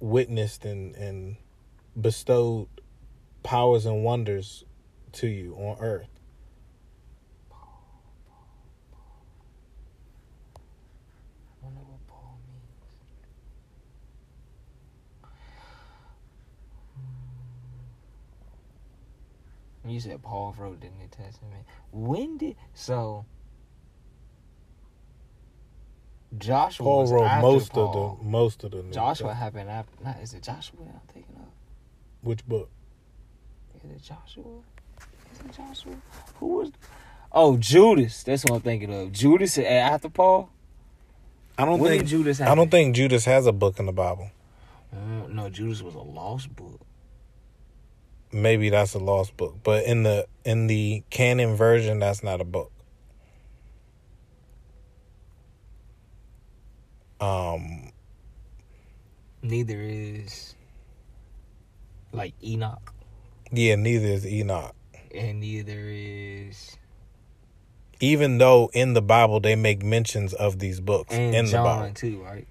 [0.00, 1.36] witnessed and, and
[1.98, 2.68] bestowed
[3.42, 4.64] powers and wonders
[5.12, 6.08] to you on earth.
[19.86, 21.64] You said Paul wrote the New Testament.
[21.92, 23.26] When did so?
[26.38, 28.12] Joshua Paul was wrote most Paul.
[28.12, 29.36] of the most of the New Joshua Testament.
[29.38, 30.04] happened after.
[30.04, 30.80] Not is it Joshua?
[30.82, 31.46] I'm thinking of.
[32.22, 32.70] Which book?
[33.76, 34.44] Is it Joshua?
[35.32, 35.92] Is it Joshua?
[36.40, 36.72] Who was?
[37.32, 38.22] Oh, Judas.
[38.22, 39.12] That's what I'm thinking of.
[39.12, 40.50] Judas after Paul.
[41.58, 44.30] I don't When think Judas I don't think Judas has a book in the Bible.
[44.94, 46.80] Mm, no, Judas was a lost book.
[48.32, 52.44] Maybe that's a lost book, but in the in the canon version, that's not a
[52.44, 52.72] book.
[57.20, 57.90] Um,
[59.42, 60.54] Neither is
[62.12, 62.92] like Enoch,
[63.52, 64.74] yeah, neither is Enoch.
[65.14, 66.76] and neither is
[68.00, 71.94] Even though in the Bible they make mentions of these books and in the Bible.
[71.94, 72.46] too, right?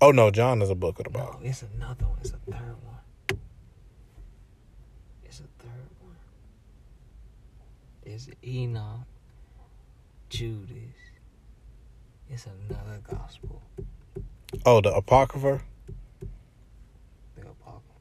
[0.00, 1.40] Oh no, John is a book of the No, Bible.
[1.42, 2.18] it's another one.
[2.22, 3.38] It's a third one.
[5.24, 6.16] It's a third one.
[8.04, 9.00] It's Enoch,
[10.30, 10.96] Judas.
[12.30, 13.60] It's another gospel.
[14.64, 15.60] Oh, the Apocrypha.
[17.36, 17.98] The Apocrypha.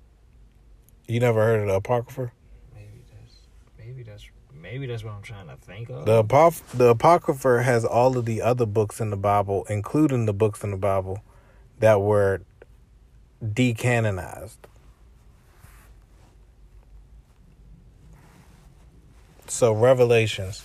[1.08, 2.32] You never heard of the Apocrypha?
[2.76, 3.36] Maybe that's
[3.78, 6.06] maybe that's maybe that's what I'm trying to think of.
[6.06, 10.34] The Apoph- the Apocrypha has all of the other books in the Bible, including the
[10.34, 11.24] books in the Bible
[11.80, 12.42] that were
[13.44, 14.58] decanonized.
[19.48, 20.63] So Revelations.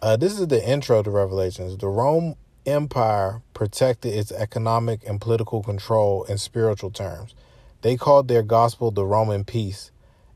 [0.00, 1.76] Uh, this is the intro to Revelations.
[1.78, 7.34] The Rome Empire protected its economic and political control in spiritual terms.
[7.82, 9.90] They called their gospel the Roman peace,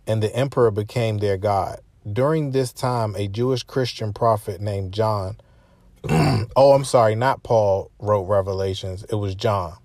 [0.06, 1.80] and the emperor became their god.
[2.10, 5.36] During this time, a Jewish Christian prophet named John,
[6.10, 9.04] oh, I'm sorry, not Paul wrote Revelations.
[9.04, 9.76] It was John.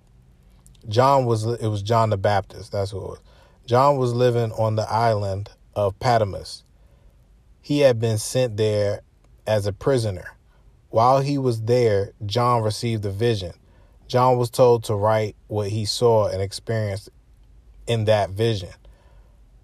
[0.87, 2.71] John was it was John the Baptist.
[2.73, 3.19] That's who it was.
[3.65, 6.63] John was living on the island of Patmos.
[7.61, 9.01] He had been sent there
[9.47, 10.35] as a prisoner.
[10.93, 13.53] While he was there, John received a vision.
[14.07, 17.09] John was told to write what he saw and experienced
[17.87, 18.69] in that vision.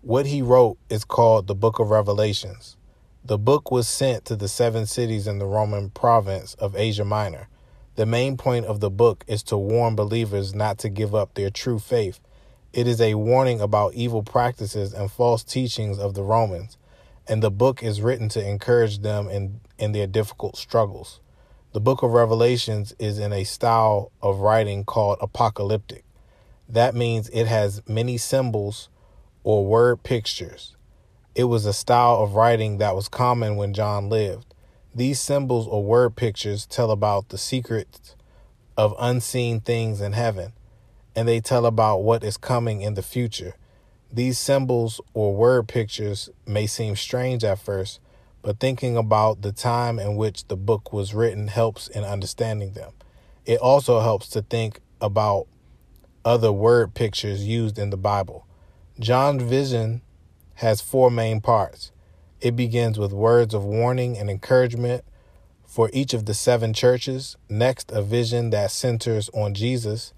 [0.02, 2.78] What he wrote is called the Book of Revelations.
[3.24, 7.48] The book was sent to the seven cities in the Roman province of Asia Minor.
[7.94, 11.52] The main point of the book is to warn believers not to give up their
[11.52, 12.20] true faith.
[12.74, 16.80] It is a warning about evil practices and false teachings of the Romans,
[17.28, 21.20] and the book is written to encourage them in, in their difficult struggles.
[21.72, 26.04] The book of Revelations is in a style of writing called apocalyptic.
[26.68, 28.90] That means it has many symbols
[29.44, 30.76] or word pictures.
[31.36, 34.54] It was a style of writing that was common when John lived.
[34.94, 38.16] These symbols or word pictures tell about the secrets
[38.76, 40.54] of unseen things in heaven,
[41.16, 43.56] and they tell about what is coming in the future.
[44.12, 48.00] These symbols or word pictures may seem strange at first,
[48.42, 52.92] but thinking about the time in which the book was written helps in understanding them.
[53.46, 55.48] It also helps to think about
[56.26, 58.46] other word pictures used in the Bible.
[59.00, 60.02] John's vision
[60.56, 61.92] has four main parts.
[62.42, 65.06] It begins with words of warning and encouragement
[65.66, 67.38] for each of the seven churches.
[67.48, 70.14] Next, a vision that centers on Jesus.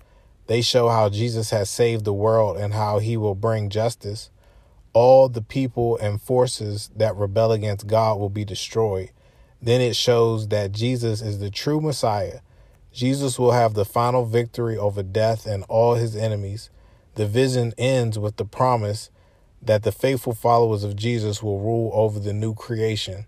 [0.47, 4.30] They show how Jesus has saved the world and how he will bring justice.
[4.93, 9.11] All the people and forces that rebel against God will be destroyed.
[9.61, 12.39] Then it shows that Jesus is the true Messiah.
[12.91, 16.69] Jesus will have the final victory over death and all his enemies.
[17.15, 19.09] The vision ends with the promise
[19.61, 23.25] that the faithful followers of Jesus will rule over the new creation.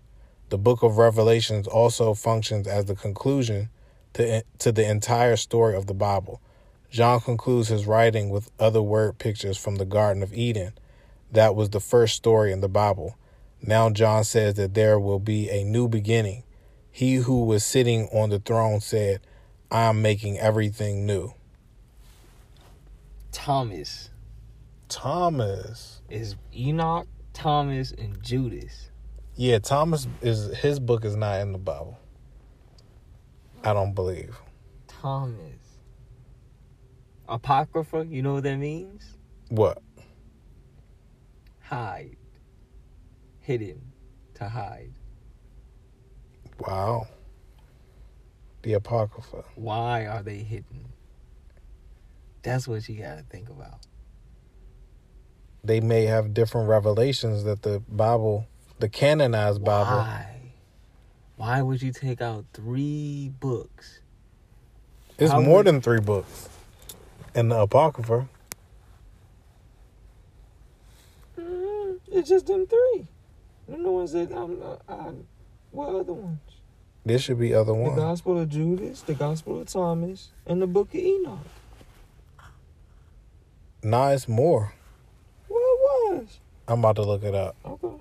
[0.50, 3.70] The book of Revelations also functions as the conclusion
[4.14, 6.40] to, to the entire story of the Bible.
[6.90, 10.72] John concludes his writing with other word pictures from the Garden of Eden.
[11.34, 13.16] That was the first story in the Bible.
[13.62, 16.44] Now, John says that there will be a new beginning.
[16.90, 19.20] He who was sitting on the throne said,
[19.70, 21.34] I am making everything new.
[23.32, 24.10] Thomas
[24.88, 26.00] Thomas.
[26.08, 28.90] is Enoch, Thomas, and Judas.
[29.34, 31.98] Yeah, Thomas is his book is not in the Bible.
[33.64, 34.40] I don't believe.
[34.86, 35.80] Thomas.
[37.28, 39.16] Apocrypha, you know what that means?
[39.48, 39.82] What?
[41.78, 42.16] Hide.
[43.40, 43.80] Hidden.
[44.34, 44.92] To hide.
[46.60, 47.08] Wow.
[48.62, 49.42] The Apocrypha.
[49.56, 50.92] Why are they hidden?
[52.42, 53.80] That's what you gotta think about.
[55.64, 58.46] They may have different revelations that the Bible,
[58.78, 59.96] the canonized Bible.
[59.98, 60.52] Why?
[61.36, 63.98] Why would you take out three books?
[65.18, 66.48] It's How more would- than three books
[67.34, 68.28] in the Apocrypha.
[71.38, 73.06] Mm, it's just them three.
[73.68, 74.62] Them the ones that I'm.
[74.62, 75.12] Uh, I,
[75.72, 76.40] what other ones?
[77.04, 77.96] There should be other ones.
[77.96, 78.00] The.
[78.00, 81.38] Gospel of Judas, the Gospel of Thomas, and the Book of Enoch.
[83.82, 84.72] Nah, it's more.
[85.48, 86.40] What it was?
[86.66, 87.56] I'm about to look it up.
[87.66, 88.00] Okay.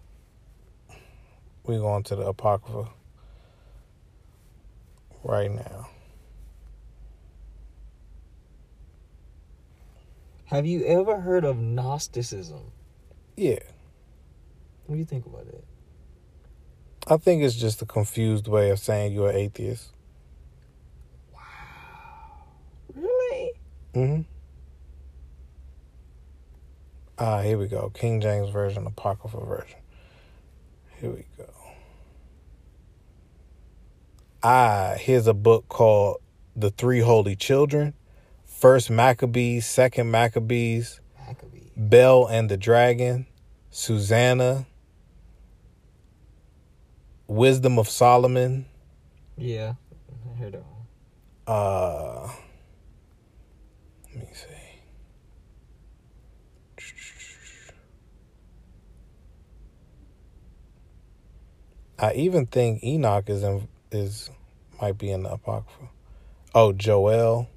[1.66, 2.90] we going to the Apocrypha
[5.26, 5.90] right now.
[10.46, 12.72] Have you ever heard of Gnosticism?
[13.36, 13.60] Yeah.
[14.86, 15.64] What do you think about it?
[17.08, 19.94] I think it's just a confused way of saying you're an atheist.
[21.34, 21.40] Wow.
[22.96, 23.52] Really?
[23.94, 24.22] Mm-hmm.
[27.18, 27.90] Ah, here we go.
[27.94, 29.80] King James Version, Apocrypha version.
[31.00, 31.50] Here we go.
[34.42, 36.18] Ah, here's a book called
[36.56, 37.94] The Three Holy Children.
[38.46, 41.72] First Maccabees, Second Maccabees, Maccabee.
[41.76, 43.28] Bell and the Dragon,
[43.70, 44.66] Susanna,
[47.34, 48.66] Wisdom of Solomon,
[49.38, 49.74] Yeah,
[50.34, 50.86] I heard that one.
[51.48, 52.30] uh
[54.16, 54.48] let me see.
[62.00, 64.30] I even think Enoch is in is
[64.82, 65.90] might be in the Apocrypha.
[66.56, 67.48] Oh, Joel,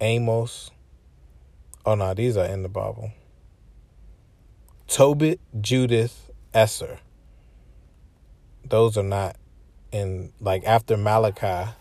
[0.00, 0.70] Amos.
[1.84, 3.12] Oh no, these are in the Bible.
[4.86, 6.98] Tobit, Judith, Esther.
[8.72, 9.36] Those are not
[9.92, 11.72] in like after Malachi.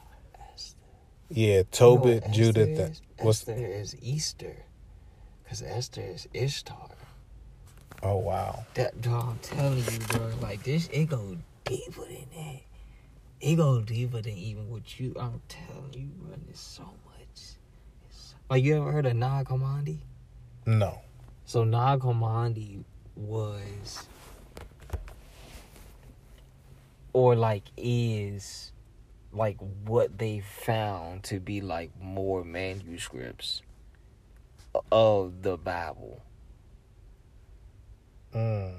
[1.30, 2.68] Yeah, Tobit, Judith.
[2.78, 4.56] Esther is, what's Esther is Easter,
[5.42, 6.90] because Esther is Ishtar.
[8.04, 8.66] oh wow.
[8.74, 10.32] That dog, I'm telling you, bro.
[10.42, 12.60] Like this, it go deeper than that.
[13.40, 15.16] It go deeper than even what you.
[15.18, 16.36] I'm telling you, bro.
[16.46, 17.24] There's so much.
[17.32, 17.56] It's
[18.10, 20.00] so- like you ever heard of Nag Hammadi?
[20.66, 21.00] No.
[21.46, 22.84] So Nag Hammadi
[23.16, 24.08] was,
[27.14, 28.72] or like is,
[29.32, 33.62] like what they found to be like more manuscripts
[34.92, 36.22] of the Bible.
[38.34, 38.74] Mm.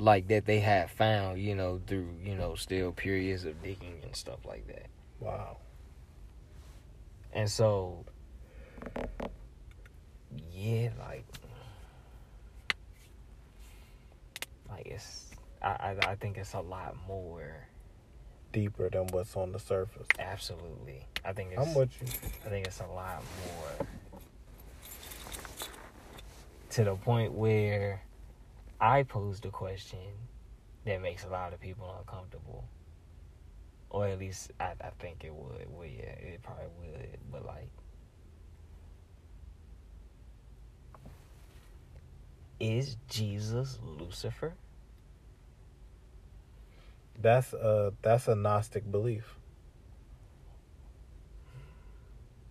[0.00, 4.14] like that they have found, you know, through, you know, still periods of digging and
[4.14, 4.86] stuff like that.
[5.20, 5.58] Wow.
[7.32, 8.04] And so
[10.52, 11.24] yeah, like
[14.68, 15.27] like it's
[15.62, 17.66] I, I I think it's a lot more
[18.52, 20.06] Deeper than what's on the surface.
[20.18, 21.06] absolutely.
[21.24, 22.06] I think it's I'm with you.
[22.46, 23.86] I think it's a lot more
[26.70, 28.02] to the point where
[28.80, 29.98] I posed a question
[30.84, 32.64] that makes a lot of people uncomfortable.
[33.90, 35.66] Or at least I, I think it would.
[35.70, 37.18] Well, yeah, it probably would.
[37.32, 37.68] But like,
[42.60, 44.54] is Jesus Lucifer?
[47.20, 49.38] That's a that's a Gnostic belief.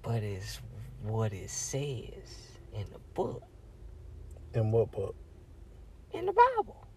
[0.02, 0.60] But it's
[1.04, 3.44] what it says in the book,
[4.54, 5.16] In what book?
[6.14, 6.88] in the Bible.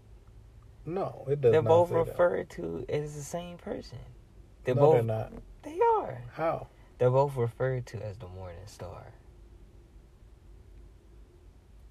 [0.86, 2.06] No, it does They're both say that.
[2.06, 3.98] referred to as the same person.
[4.64, 4.94] They're no, both.
[4.94, 5.32] they're not.
[5.62, 6.22] They are.
[6.32, 6.68] How?
[6.98, 9.12] They're both referred to as the morning star.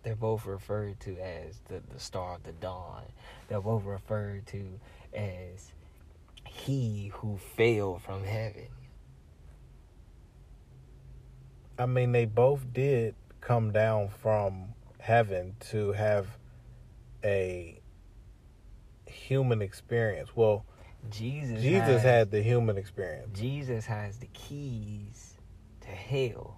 [0.09, 3.03] They're both referred to as the, the star of the dawn.
[3.47, 4.79] They're both referred to
[5.13, 5.71] as
[6.47, 8.69] he who fell from heaven.
[11.77, 16.25] I mean, they both did come down from heaven to have
[17.23, 17.79] a
[19.05, 20.35] human experience.
[20.35, 20.65] Well,
[21.11, 23.39] Jesus Jesus has, had the human experience.
[23.39, 25.35] Jesus has the keys
[25.81, 26.57] to hell,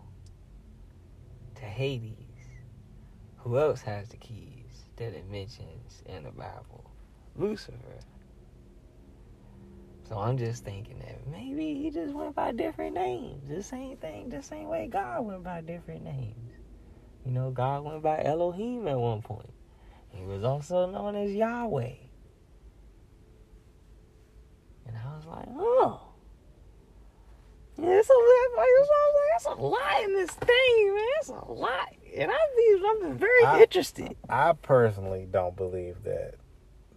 [1.55, 2.30] to Hades.
[3.43, 6.91] Who else has the keys that it mentions in the Bible?
[7.35, 7.99] Lucifer.
[10.07, 13.47] So I'm just thinking that maybe he just went by different names.
[13.47, 16.51] The same thing, the same way God went by different names.
[17.25, 19.49] You know, God went by Elohim at one point.
[20.09, 21.93] He was also known as Yahweh.
[24.87, 26.01] And I was like, oh.
[27.77, 28.13] It's a,
[29.35, 31.05] it's a lot in this thing, man.
[31.19, 31.93] It's a lot.
[32.15, 34.15] And I'm, I'm very I- interested.
[34.29, 36.35] I personally don't believe that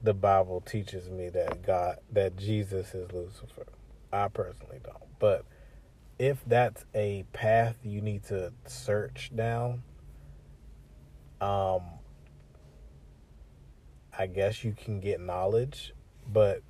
[0.03, 3.67] the Bible teaches me that God that Jesus is Lucifer.
[4.13, 5.19] I personally don't.
[5.19, 5.45] But
[6.19, 9.83] if that's a path you need to search down,
[11.41, 11.83] um
[14.17, 15.93] I guess you can get knowledge,
[16.27, 16.63] but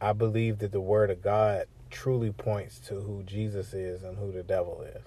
[0.00, 4.32] I believe that the word of God truly points to who Jesus is and who
[4.32, 5.02] the devil is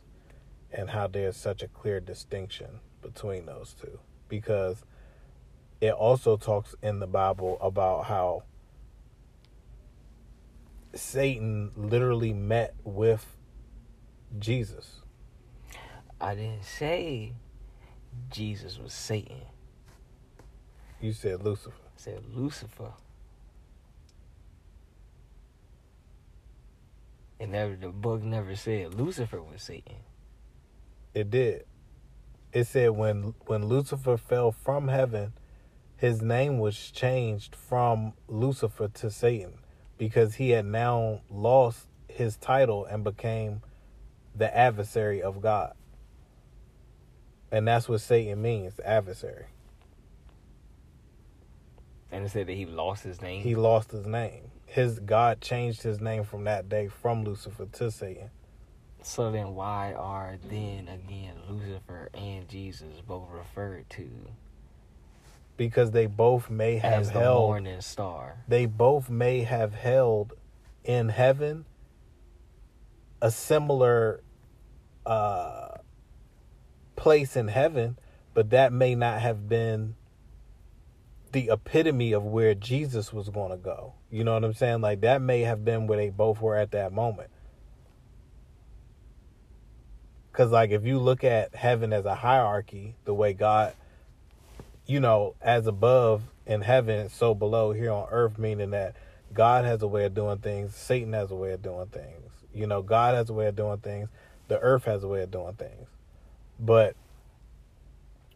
[0.72, 4.84] and how there's such a clear distinction between those two because
[5.82, 8.44] it also talks in the Bible about how
[10.94, 13.26] Satan literally met with
[14.38, 15.02] Jesus.
[16.20, 17.34] I didn't say
[18.30, 19.42] Jesus was Satan.
[21.00, 21.72] You said Lucifer.
[21.72, 22.92] I said Lucifer.
[27.40, 29.96] And never the book never said Lucifer was Satan.
[31.20, 31.66] It did.
[32.54, 35.34] It said when when Lucifer fell from heaven,
[35.98, 39.60] his name was changed from Lucifer to Satan
[39.98, 43.62] because he had now lost his title and became
[44.34, 45.74] the adversary of God.
[47.52, 49.48] And that's what Satan means, adversary.
[52.12, 53.44] And it said that he lost his name.
[53.44, 54.52] He lost his name.
[54.66, 58.30] His God changed his name from that day from Lucifer to Satan.
[59.02, 64.10] So then why are then again Lucifer and Jesus both referred to
[65.58, 68.38] Because they both may have as the held morning star?
[68.48, 70.34] they both may have held
[70.84, 71.66] in heaven
[73.22, 74.22] a similar
[75.06, 75.70] uh,
[76.96, 77.98] place in heaven,
[78.34, 79.96] but that may not have been
[81.32, 83.94] the epitome of where Jesus was going to go.
[84.10, 84.82] You know what I'm saying?
[84.82, 87.30] Like that may have been where they both were at that moment.
[90.40, 93.74] Cuz like if you look at heaven as a hierarchy, the way God
[94.86, 98.96] you know, as above in heaven, so below here on earth, meaning that
[99.34, 102.32] God has a way of doing things, Satan has a way of doing things.
[102.54, 104.08] You know, God has a way of doing things,
[104.48, 105.90] the earth has a way of doing things.
[106.58, 106.96] But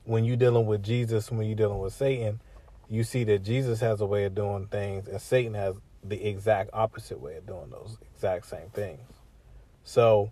[0.04, 2.42] when you're dealing with Jesus, when you're dealing with Satan,
[2.90, 6.70] you see that Jesus has a way of doing things and Satan has the exact
[6.74, 9.00] opposite way of doing those exact same things.
[9.86, 10.32] So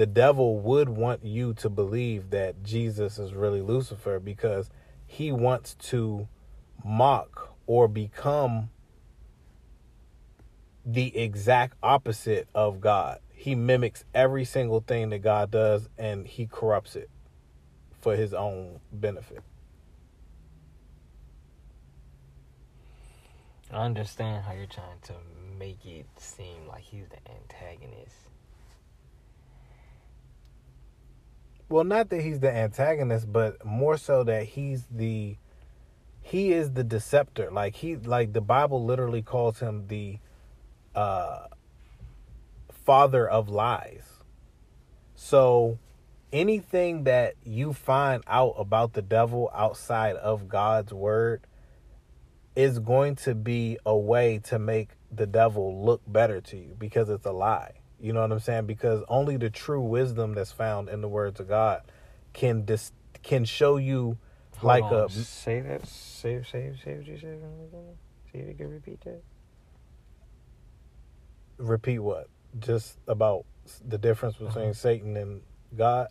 [0.00, 4.70] the devil would want you to believe that Jesus is really Lucifer because
[5.06, 6.26] he wants to
[6.82, 8.70] mock or become
[10.86, 13.18] the exact opposite of God.
[13.34, 17.10] He mimics every single thing that God does and he corrupts it
[18.00, 19.42] for his own benefit.
[23.70, 25.12] I understand how you're trying to
[25.58, 28.29] make it seem like he's the antagonist.
[31.70, 35.36] Well, not that he's the antagonist, but more so that he's the
[36.20, 37.50] he is the deceptor.
[37.50, 40.18] Like he like the Bible literally calls him the
[40.94, 41.46] uh
[42.84, 44.04] father of lies.
[45.14, 45.78] So
[46.32, 51.46] anything that you find out about the devil outside of God's word,
[52.56, 57.08] is going to be a way to make the devil look better to you because
[57.08, 57.79] it's a lie.
[58.00, 58.66] You know what I'm saying?
[58.66, 61.82] Because only the true wisdom that's found in the words of God
[62.32, 62.92] can dis-
[63.22, 64.18] can show you
[64.58, 65.86] Hold like on, a say that.
[65.86, 67.38] Say say say what you said.
[68.32, 69.22] See if you can repeat that.
[71.58, 72.28] repeat what?
[72.58, 73.44] Just about
[73.86, 74.72] the difference between Uh-huh.
[74.74, 75.42] Satan and
[75.76, 76.08] God.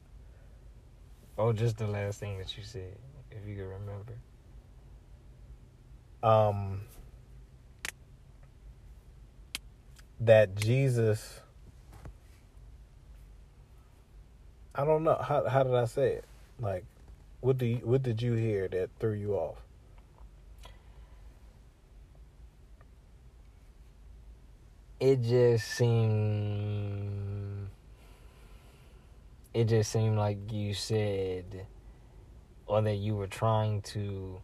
[1.37, 2.97] Oh, just the last thing that you said,
[3.31, 4.13] if you can remember.
[6.23, 6.81] Um
[10.19, 11.41] that Jesus
[14.79, 15.15] I don't know.
[15.15, 16.25] How how did I say it?
[16.57, 16.85] Like
[17.41, 19.57] what do you, what did you hear that threw you off?
[25.01, 27.67] It just seemed.
[29.53, 31.65] It just seemed like you said,
[32.65, 34.41] or that you were trying to.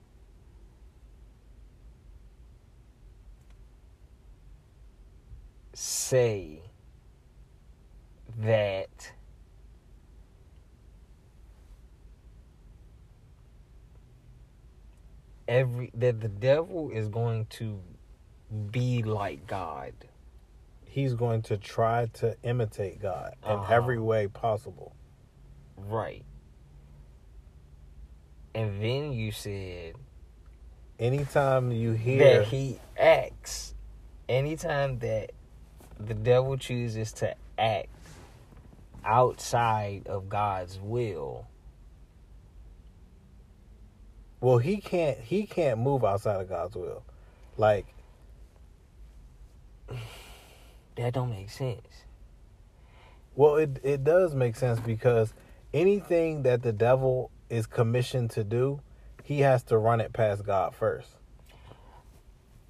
[5.74, 6.62] Say
[8.40, 9.14] that
[15.48, 17.80] every that the devil is going to
[18.72, 19.94] be like God.
[20.86, 23.74] He's going to try to imitate God in Uh-huh.
[23.74, 24.96] every way possible.
[25.76, 26.24] Right.
[28.54, 29.96] And then you said
[30.98, 33.74] Anytime you hear that he acts
[34.30, 35.32] anytime that
[36.00, 37.90] the devil chooses to act
[39.04, 41.48] outside of God's will.
[44.46, 47.04] Well he can't he can't move outside of God's will.
[47.58, 47.88] Like
[50.96, 52.06] That don't make sense.
[53.36, 55.34] Well, it it does make sense because
[55.74, 58.82] anything that the devil is commissioned to do,
[59.24, 61.10] he has to run it past God first.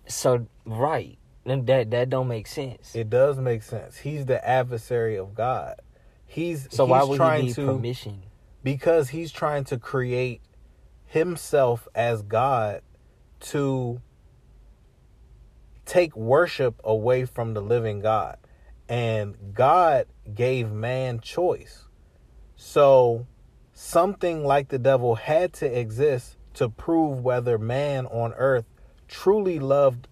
[0.07, 1.17] So right.
[1.43, 2.95] Then that that don't make sense.
[2.95, 3.97] It does make sense.
[3.97, 5.75] He's the adversary of God.
[6.25, 8.23] He's so he's why would trying he need to permission?
[8.63, 10.41] because he's trying to create
[11.15, 12.81] himself as God
[13.39, 14.01] to
[15.85, 18.37] take worship away from the living God.
[18.89, 21.85] And God gave man choice.
[22.57, 23.25] So
[23.71, 28.65] something like the devil had to exist to prove whether man on earth
[29.07, 30.09] truly loved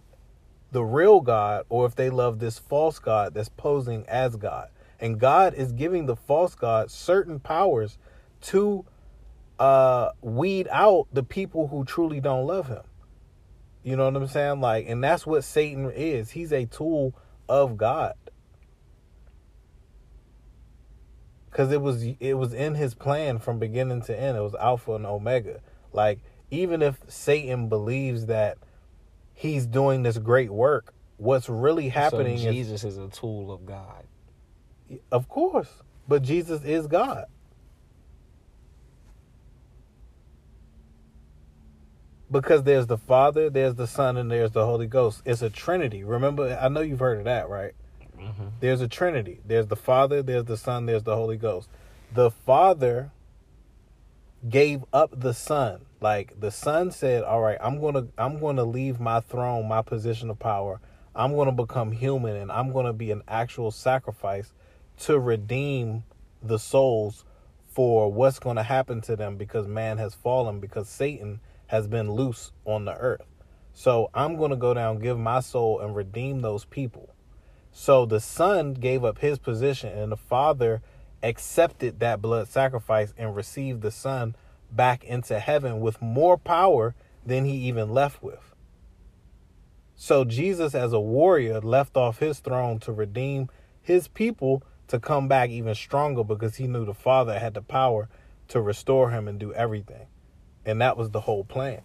[0.71, 4.69] the real God or if they love this false God that's posing as God.
[5.01, 7.97] And God is giving the false God certain powers
[8.43, 8.85] to
[9.59, 12.83] uh weed out the people who truly don't love him.
[13.83, 14.61] You know what I'm saying?
[14.61, 16.31] Like and that's what Satan is.
[16.31, 17.13] He's a tool
[17.47, 18.13] of God.
[21.51, 24.37] Cuz it was it was in his plan from beginning to end.
[24.37, 25.61] It was alpha and omega.
[25.91, 28.57] Like even if Satan believes that
[29.33, 33.65] he's doing this great work, what's really happening so is Jesus is a tool of
[33.65, 34.05] God.
[35.11, 37.25] of course, but Jesus is God.
[42.31, 45.21] Because there's the Father, there's the Son, and there's the Holy Ghost.
[45.25, 46.03] It's a Trinity.
[46.03, 47.73] Remember, I know you've heard of that, right?
[48.17, 48.47] Mm-hmm.
[48.59, 49.41] There's a Trinity.
[49.45, 51.69] There's the Father, there's the Son, there's the Holy Ghost.
[52.13, 53.11] The Father
[54.49, 55.85] gave up the Son.
[56.01, 59.67] Like the Son said, "All right, I'm going to I'm going to leave my throne,
[59.67, 60.81] my position of power.
[61.15, 64.51] I'm going to become human and I'm going to be an actual sacrifice
[65.01, 66.03] to redeem
[66.41, 67.23] the souls
[67.67, 71.39] for what's going to happen to them because man has fallen because Satan
[71.73, 73.25] has been loose on the earth.
[73.73, 77.15] So I'm going to go down, give my soul and redeem those people.
[77.71, 80.83] So the son gave up his position and the father
[81.23, 84.35] accepted that blood sacrifice and received the son
[84.71, 86.93] back into heaven with more power
[87.25, 88.53] than he even left with.
[89.95, 93.49] So Jesus as a warrior left off his throne to redeem
[93.81, 98.09] his people to come back even stronger because he knew the father had the power
[98.49, 100.05] to restore him and do everything.
[100.65, 101.81] And that was the whole plan.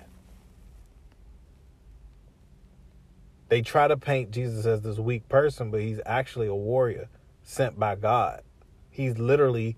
[3.48, 7.08] They try to paint Jesus as this weak person, but he's actually a warrior
[7.42, 8.42] sent by God.
[8.90, 9.76] He's literally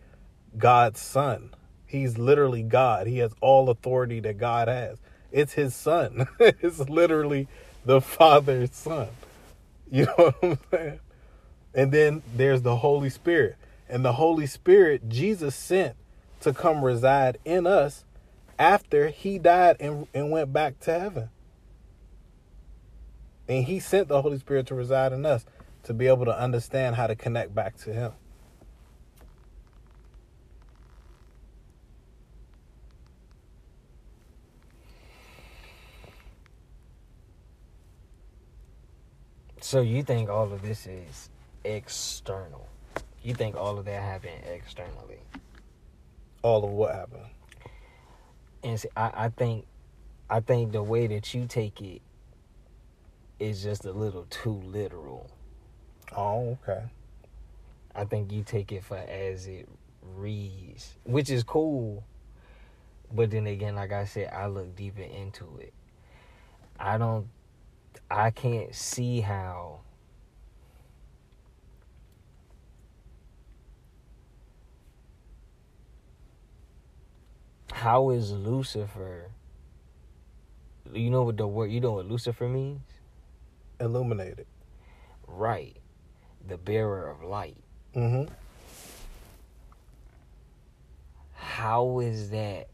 [0.59, 1.51] God's son.
[1.87, 3.07] He's literally God.
[3.07, 4.99] He has all authority that God has.
[5.31, 6.27] It's his son.
[6.41, 7.47] it's literally
[7.85, 9.09] the Father's son.
[9.91, 11.01] You know what I'm saying?
[11.75, 13.57] And then there's the Holy Spirit.
[13.89, 15.97] And the Holy Spirit, Jesus sent
[16.41, 18.05] to come reside in us
[18.61, 21.31] after he died and, and went back to heaven.
[23.49, 25.47] And he sent the Holy Spirit to reside in us
[25.85, 28.13] to be able to understand how to connect back to him.
[39.63, 41.31] So you think all of this is
[41.65, 42.69] external?
[43.23, 45.21] You think all of that happened externally?
[46.43, 47.40] All of what happened?
[48.63, 49.67] And I, I think,
[50.29, 52.03] I think the way that you take it
[53.39, 55.31] is just a little too literal.
[56.17, 56.85] Oh, okay.
[57.95, 59.69] I think you take it for as it
[60.15, 62.05] reads, which is cool.
[63.13, 65.73] But then again, like I said, I look deeper into it.
[66.79, 67.29] I don't,
[68.11, 69.81] I can't see how.
[77.73, 79.31] How is Lucifer?
[80.93, 81.71] You know what the word?
[81.71, 82.81] You know what Lucifer means?
[83.79, 84.47] Illuminated.
[85.27, 85.77] Right,
[86.47, 87.57] the bearer of light.
[87.95, 88.33] Mm-hmm.
[91.35, 92.69] How is that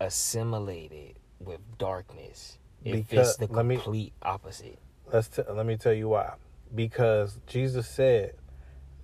[0.00, 4.78] assimilated with darkness if Because- it's the let me- complete opposite?
[5.12, 6.34] Let's t- let me tell you why.
[6.74, 8.34] Because Jesus said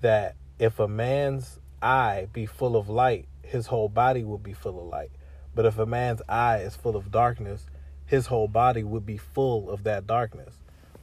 [0.02, 4.80] that if a man's eye be full of light, his whole body would be full
[4.80, 5.10] of light.
[5.54, 7.66] But if a man's eye is full of darkness,
[8.06, 10.56] his whole body would be full of that darkness.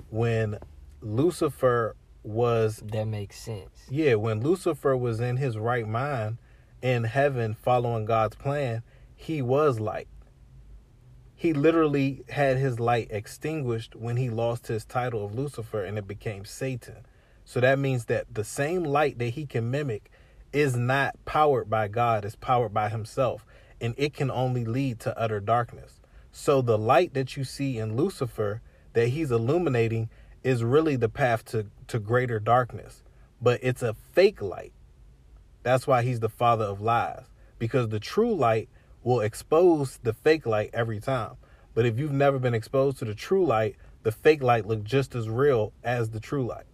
[0.10, 0.58] When
[1.02, 3.88] Lucifer was That makes sense.
[3.90, 6.38] yeah, when Lucifer was in his right mind
[6.82, 8.84] in heaven following God's plan,
[9.16, 10.08] he was light.
[11.36, 16.08] He literally had his light extinguished when he lost his title of Lucifer and it
[16.08, 16.98] became Satan.
[17.46, 20.11] So that means that the same light that he can mimic
[20.54, 23.46] is not powered by God, it's powered by himself.
[23.80, 26.02] And it can only lead to utter darkness.
[26.32, 28.62] So the light that you see in Lucifer
[28.94, 30.10] that he's illuminating
[30.44, 33.04] is really the path to, to greater darkness.
[33.42, 34.74] But it's a fake light.
[35.64, 37.26] That's why he's the father of lies.
[37.60, 38.70] Because the true light
[39.04, 41.38] will expose the fake light every time.
[41.74, 45.16] But if you've never been exposed to the true light, the fake light look just
[45.16, 46.66] as real as the true light.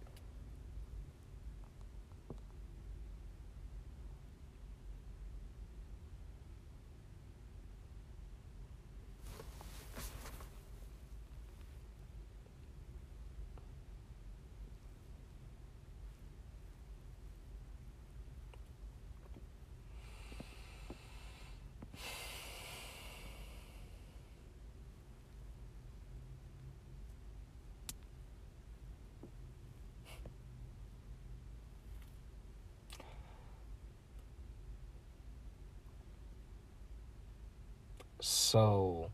[38.20, 39.10] So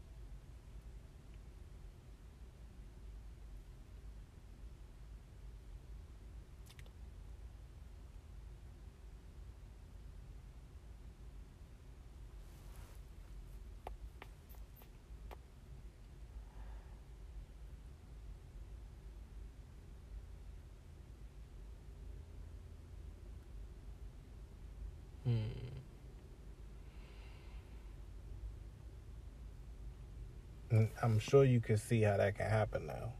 [31.03, 33.12] I'm sure you can see how that can happen now.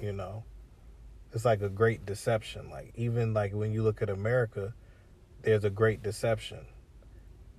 [0.00, 0.44] You know,
[1.32, 2.70] it's like a great deception.
[2.70, 4.74] Like, even like when you look at America,
[5.42, 6.66] there's a great deception.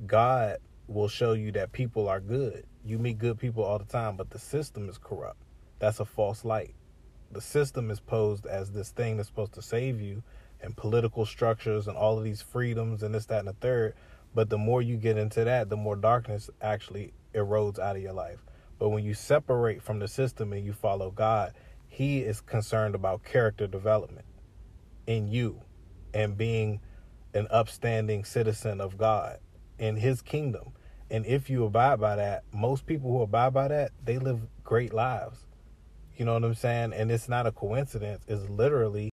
[0.05, 2.65] God will show you that people are good.
[2.83, 5.39] You meet good people all the time, but the system is corrupt.
[5.79, 6.75] That's a false light.
[7.31, 10.23] The system is posed as this thing that's supposed to save you
[10.61, 13.95] and political structures and all of these freedoms and this, that, and the third.
[14.33, 18.13] But the more you get into that, the more darkness actually erodes out of your
[18.13, 18.39] life.
[18.81, 21.53] But when you separate from the system and you follow God,
[21.87, 24.25] He is concerned about character development
[25.05, 25.61] in you
[26.15, 26.79] and being
[27.35, 29.37] an upstanding citizen of God
[29.77, 30.73] in His kingdom.
[31.11, 34.95] And if you abide by that, most people who abide by that, they live great
[34.95, 35.45] lives.
[36.17, 36.93] You know what I'm saying?
[36.93, 39.09] And it's not a coincidence, it's literally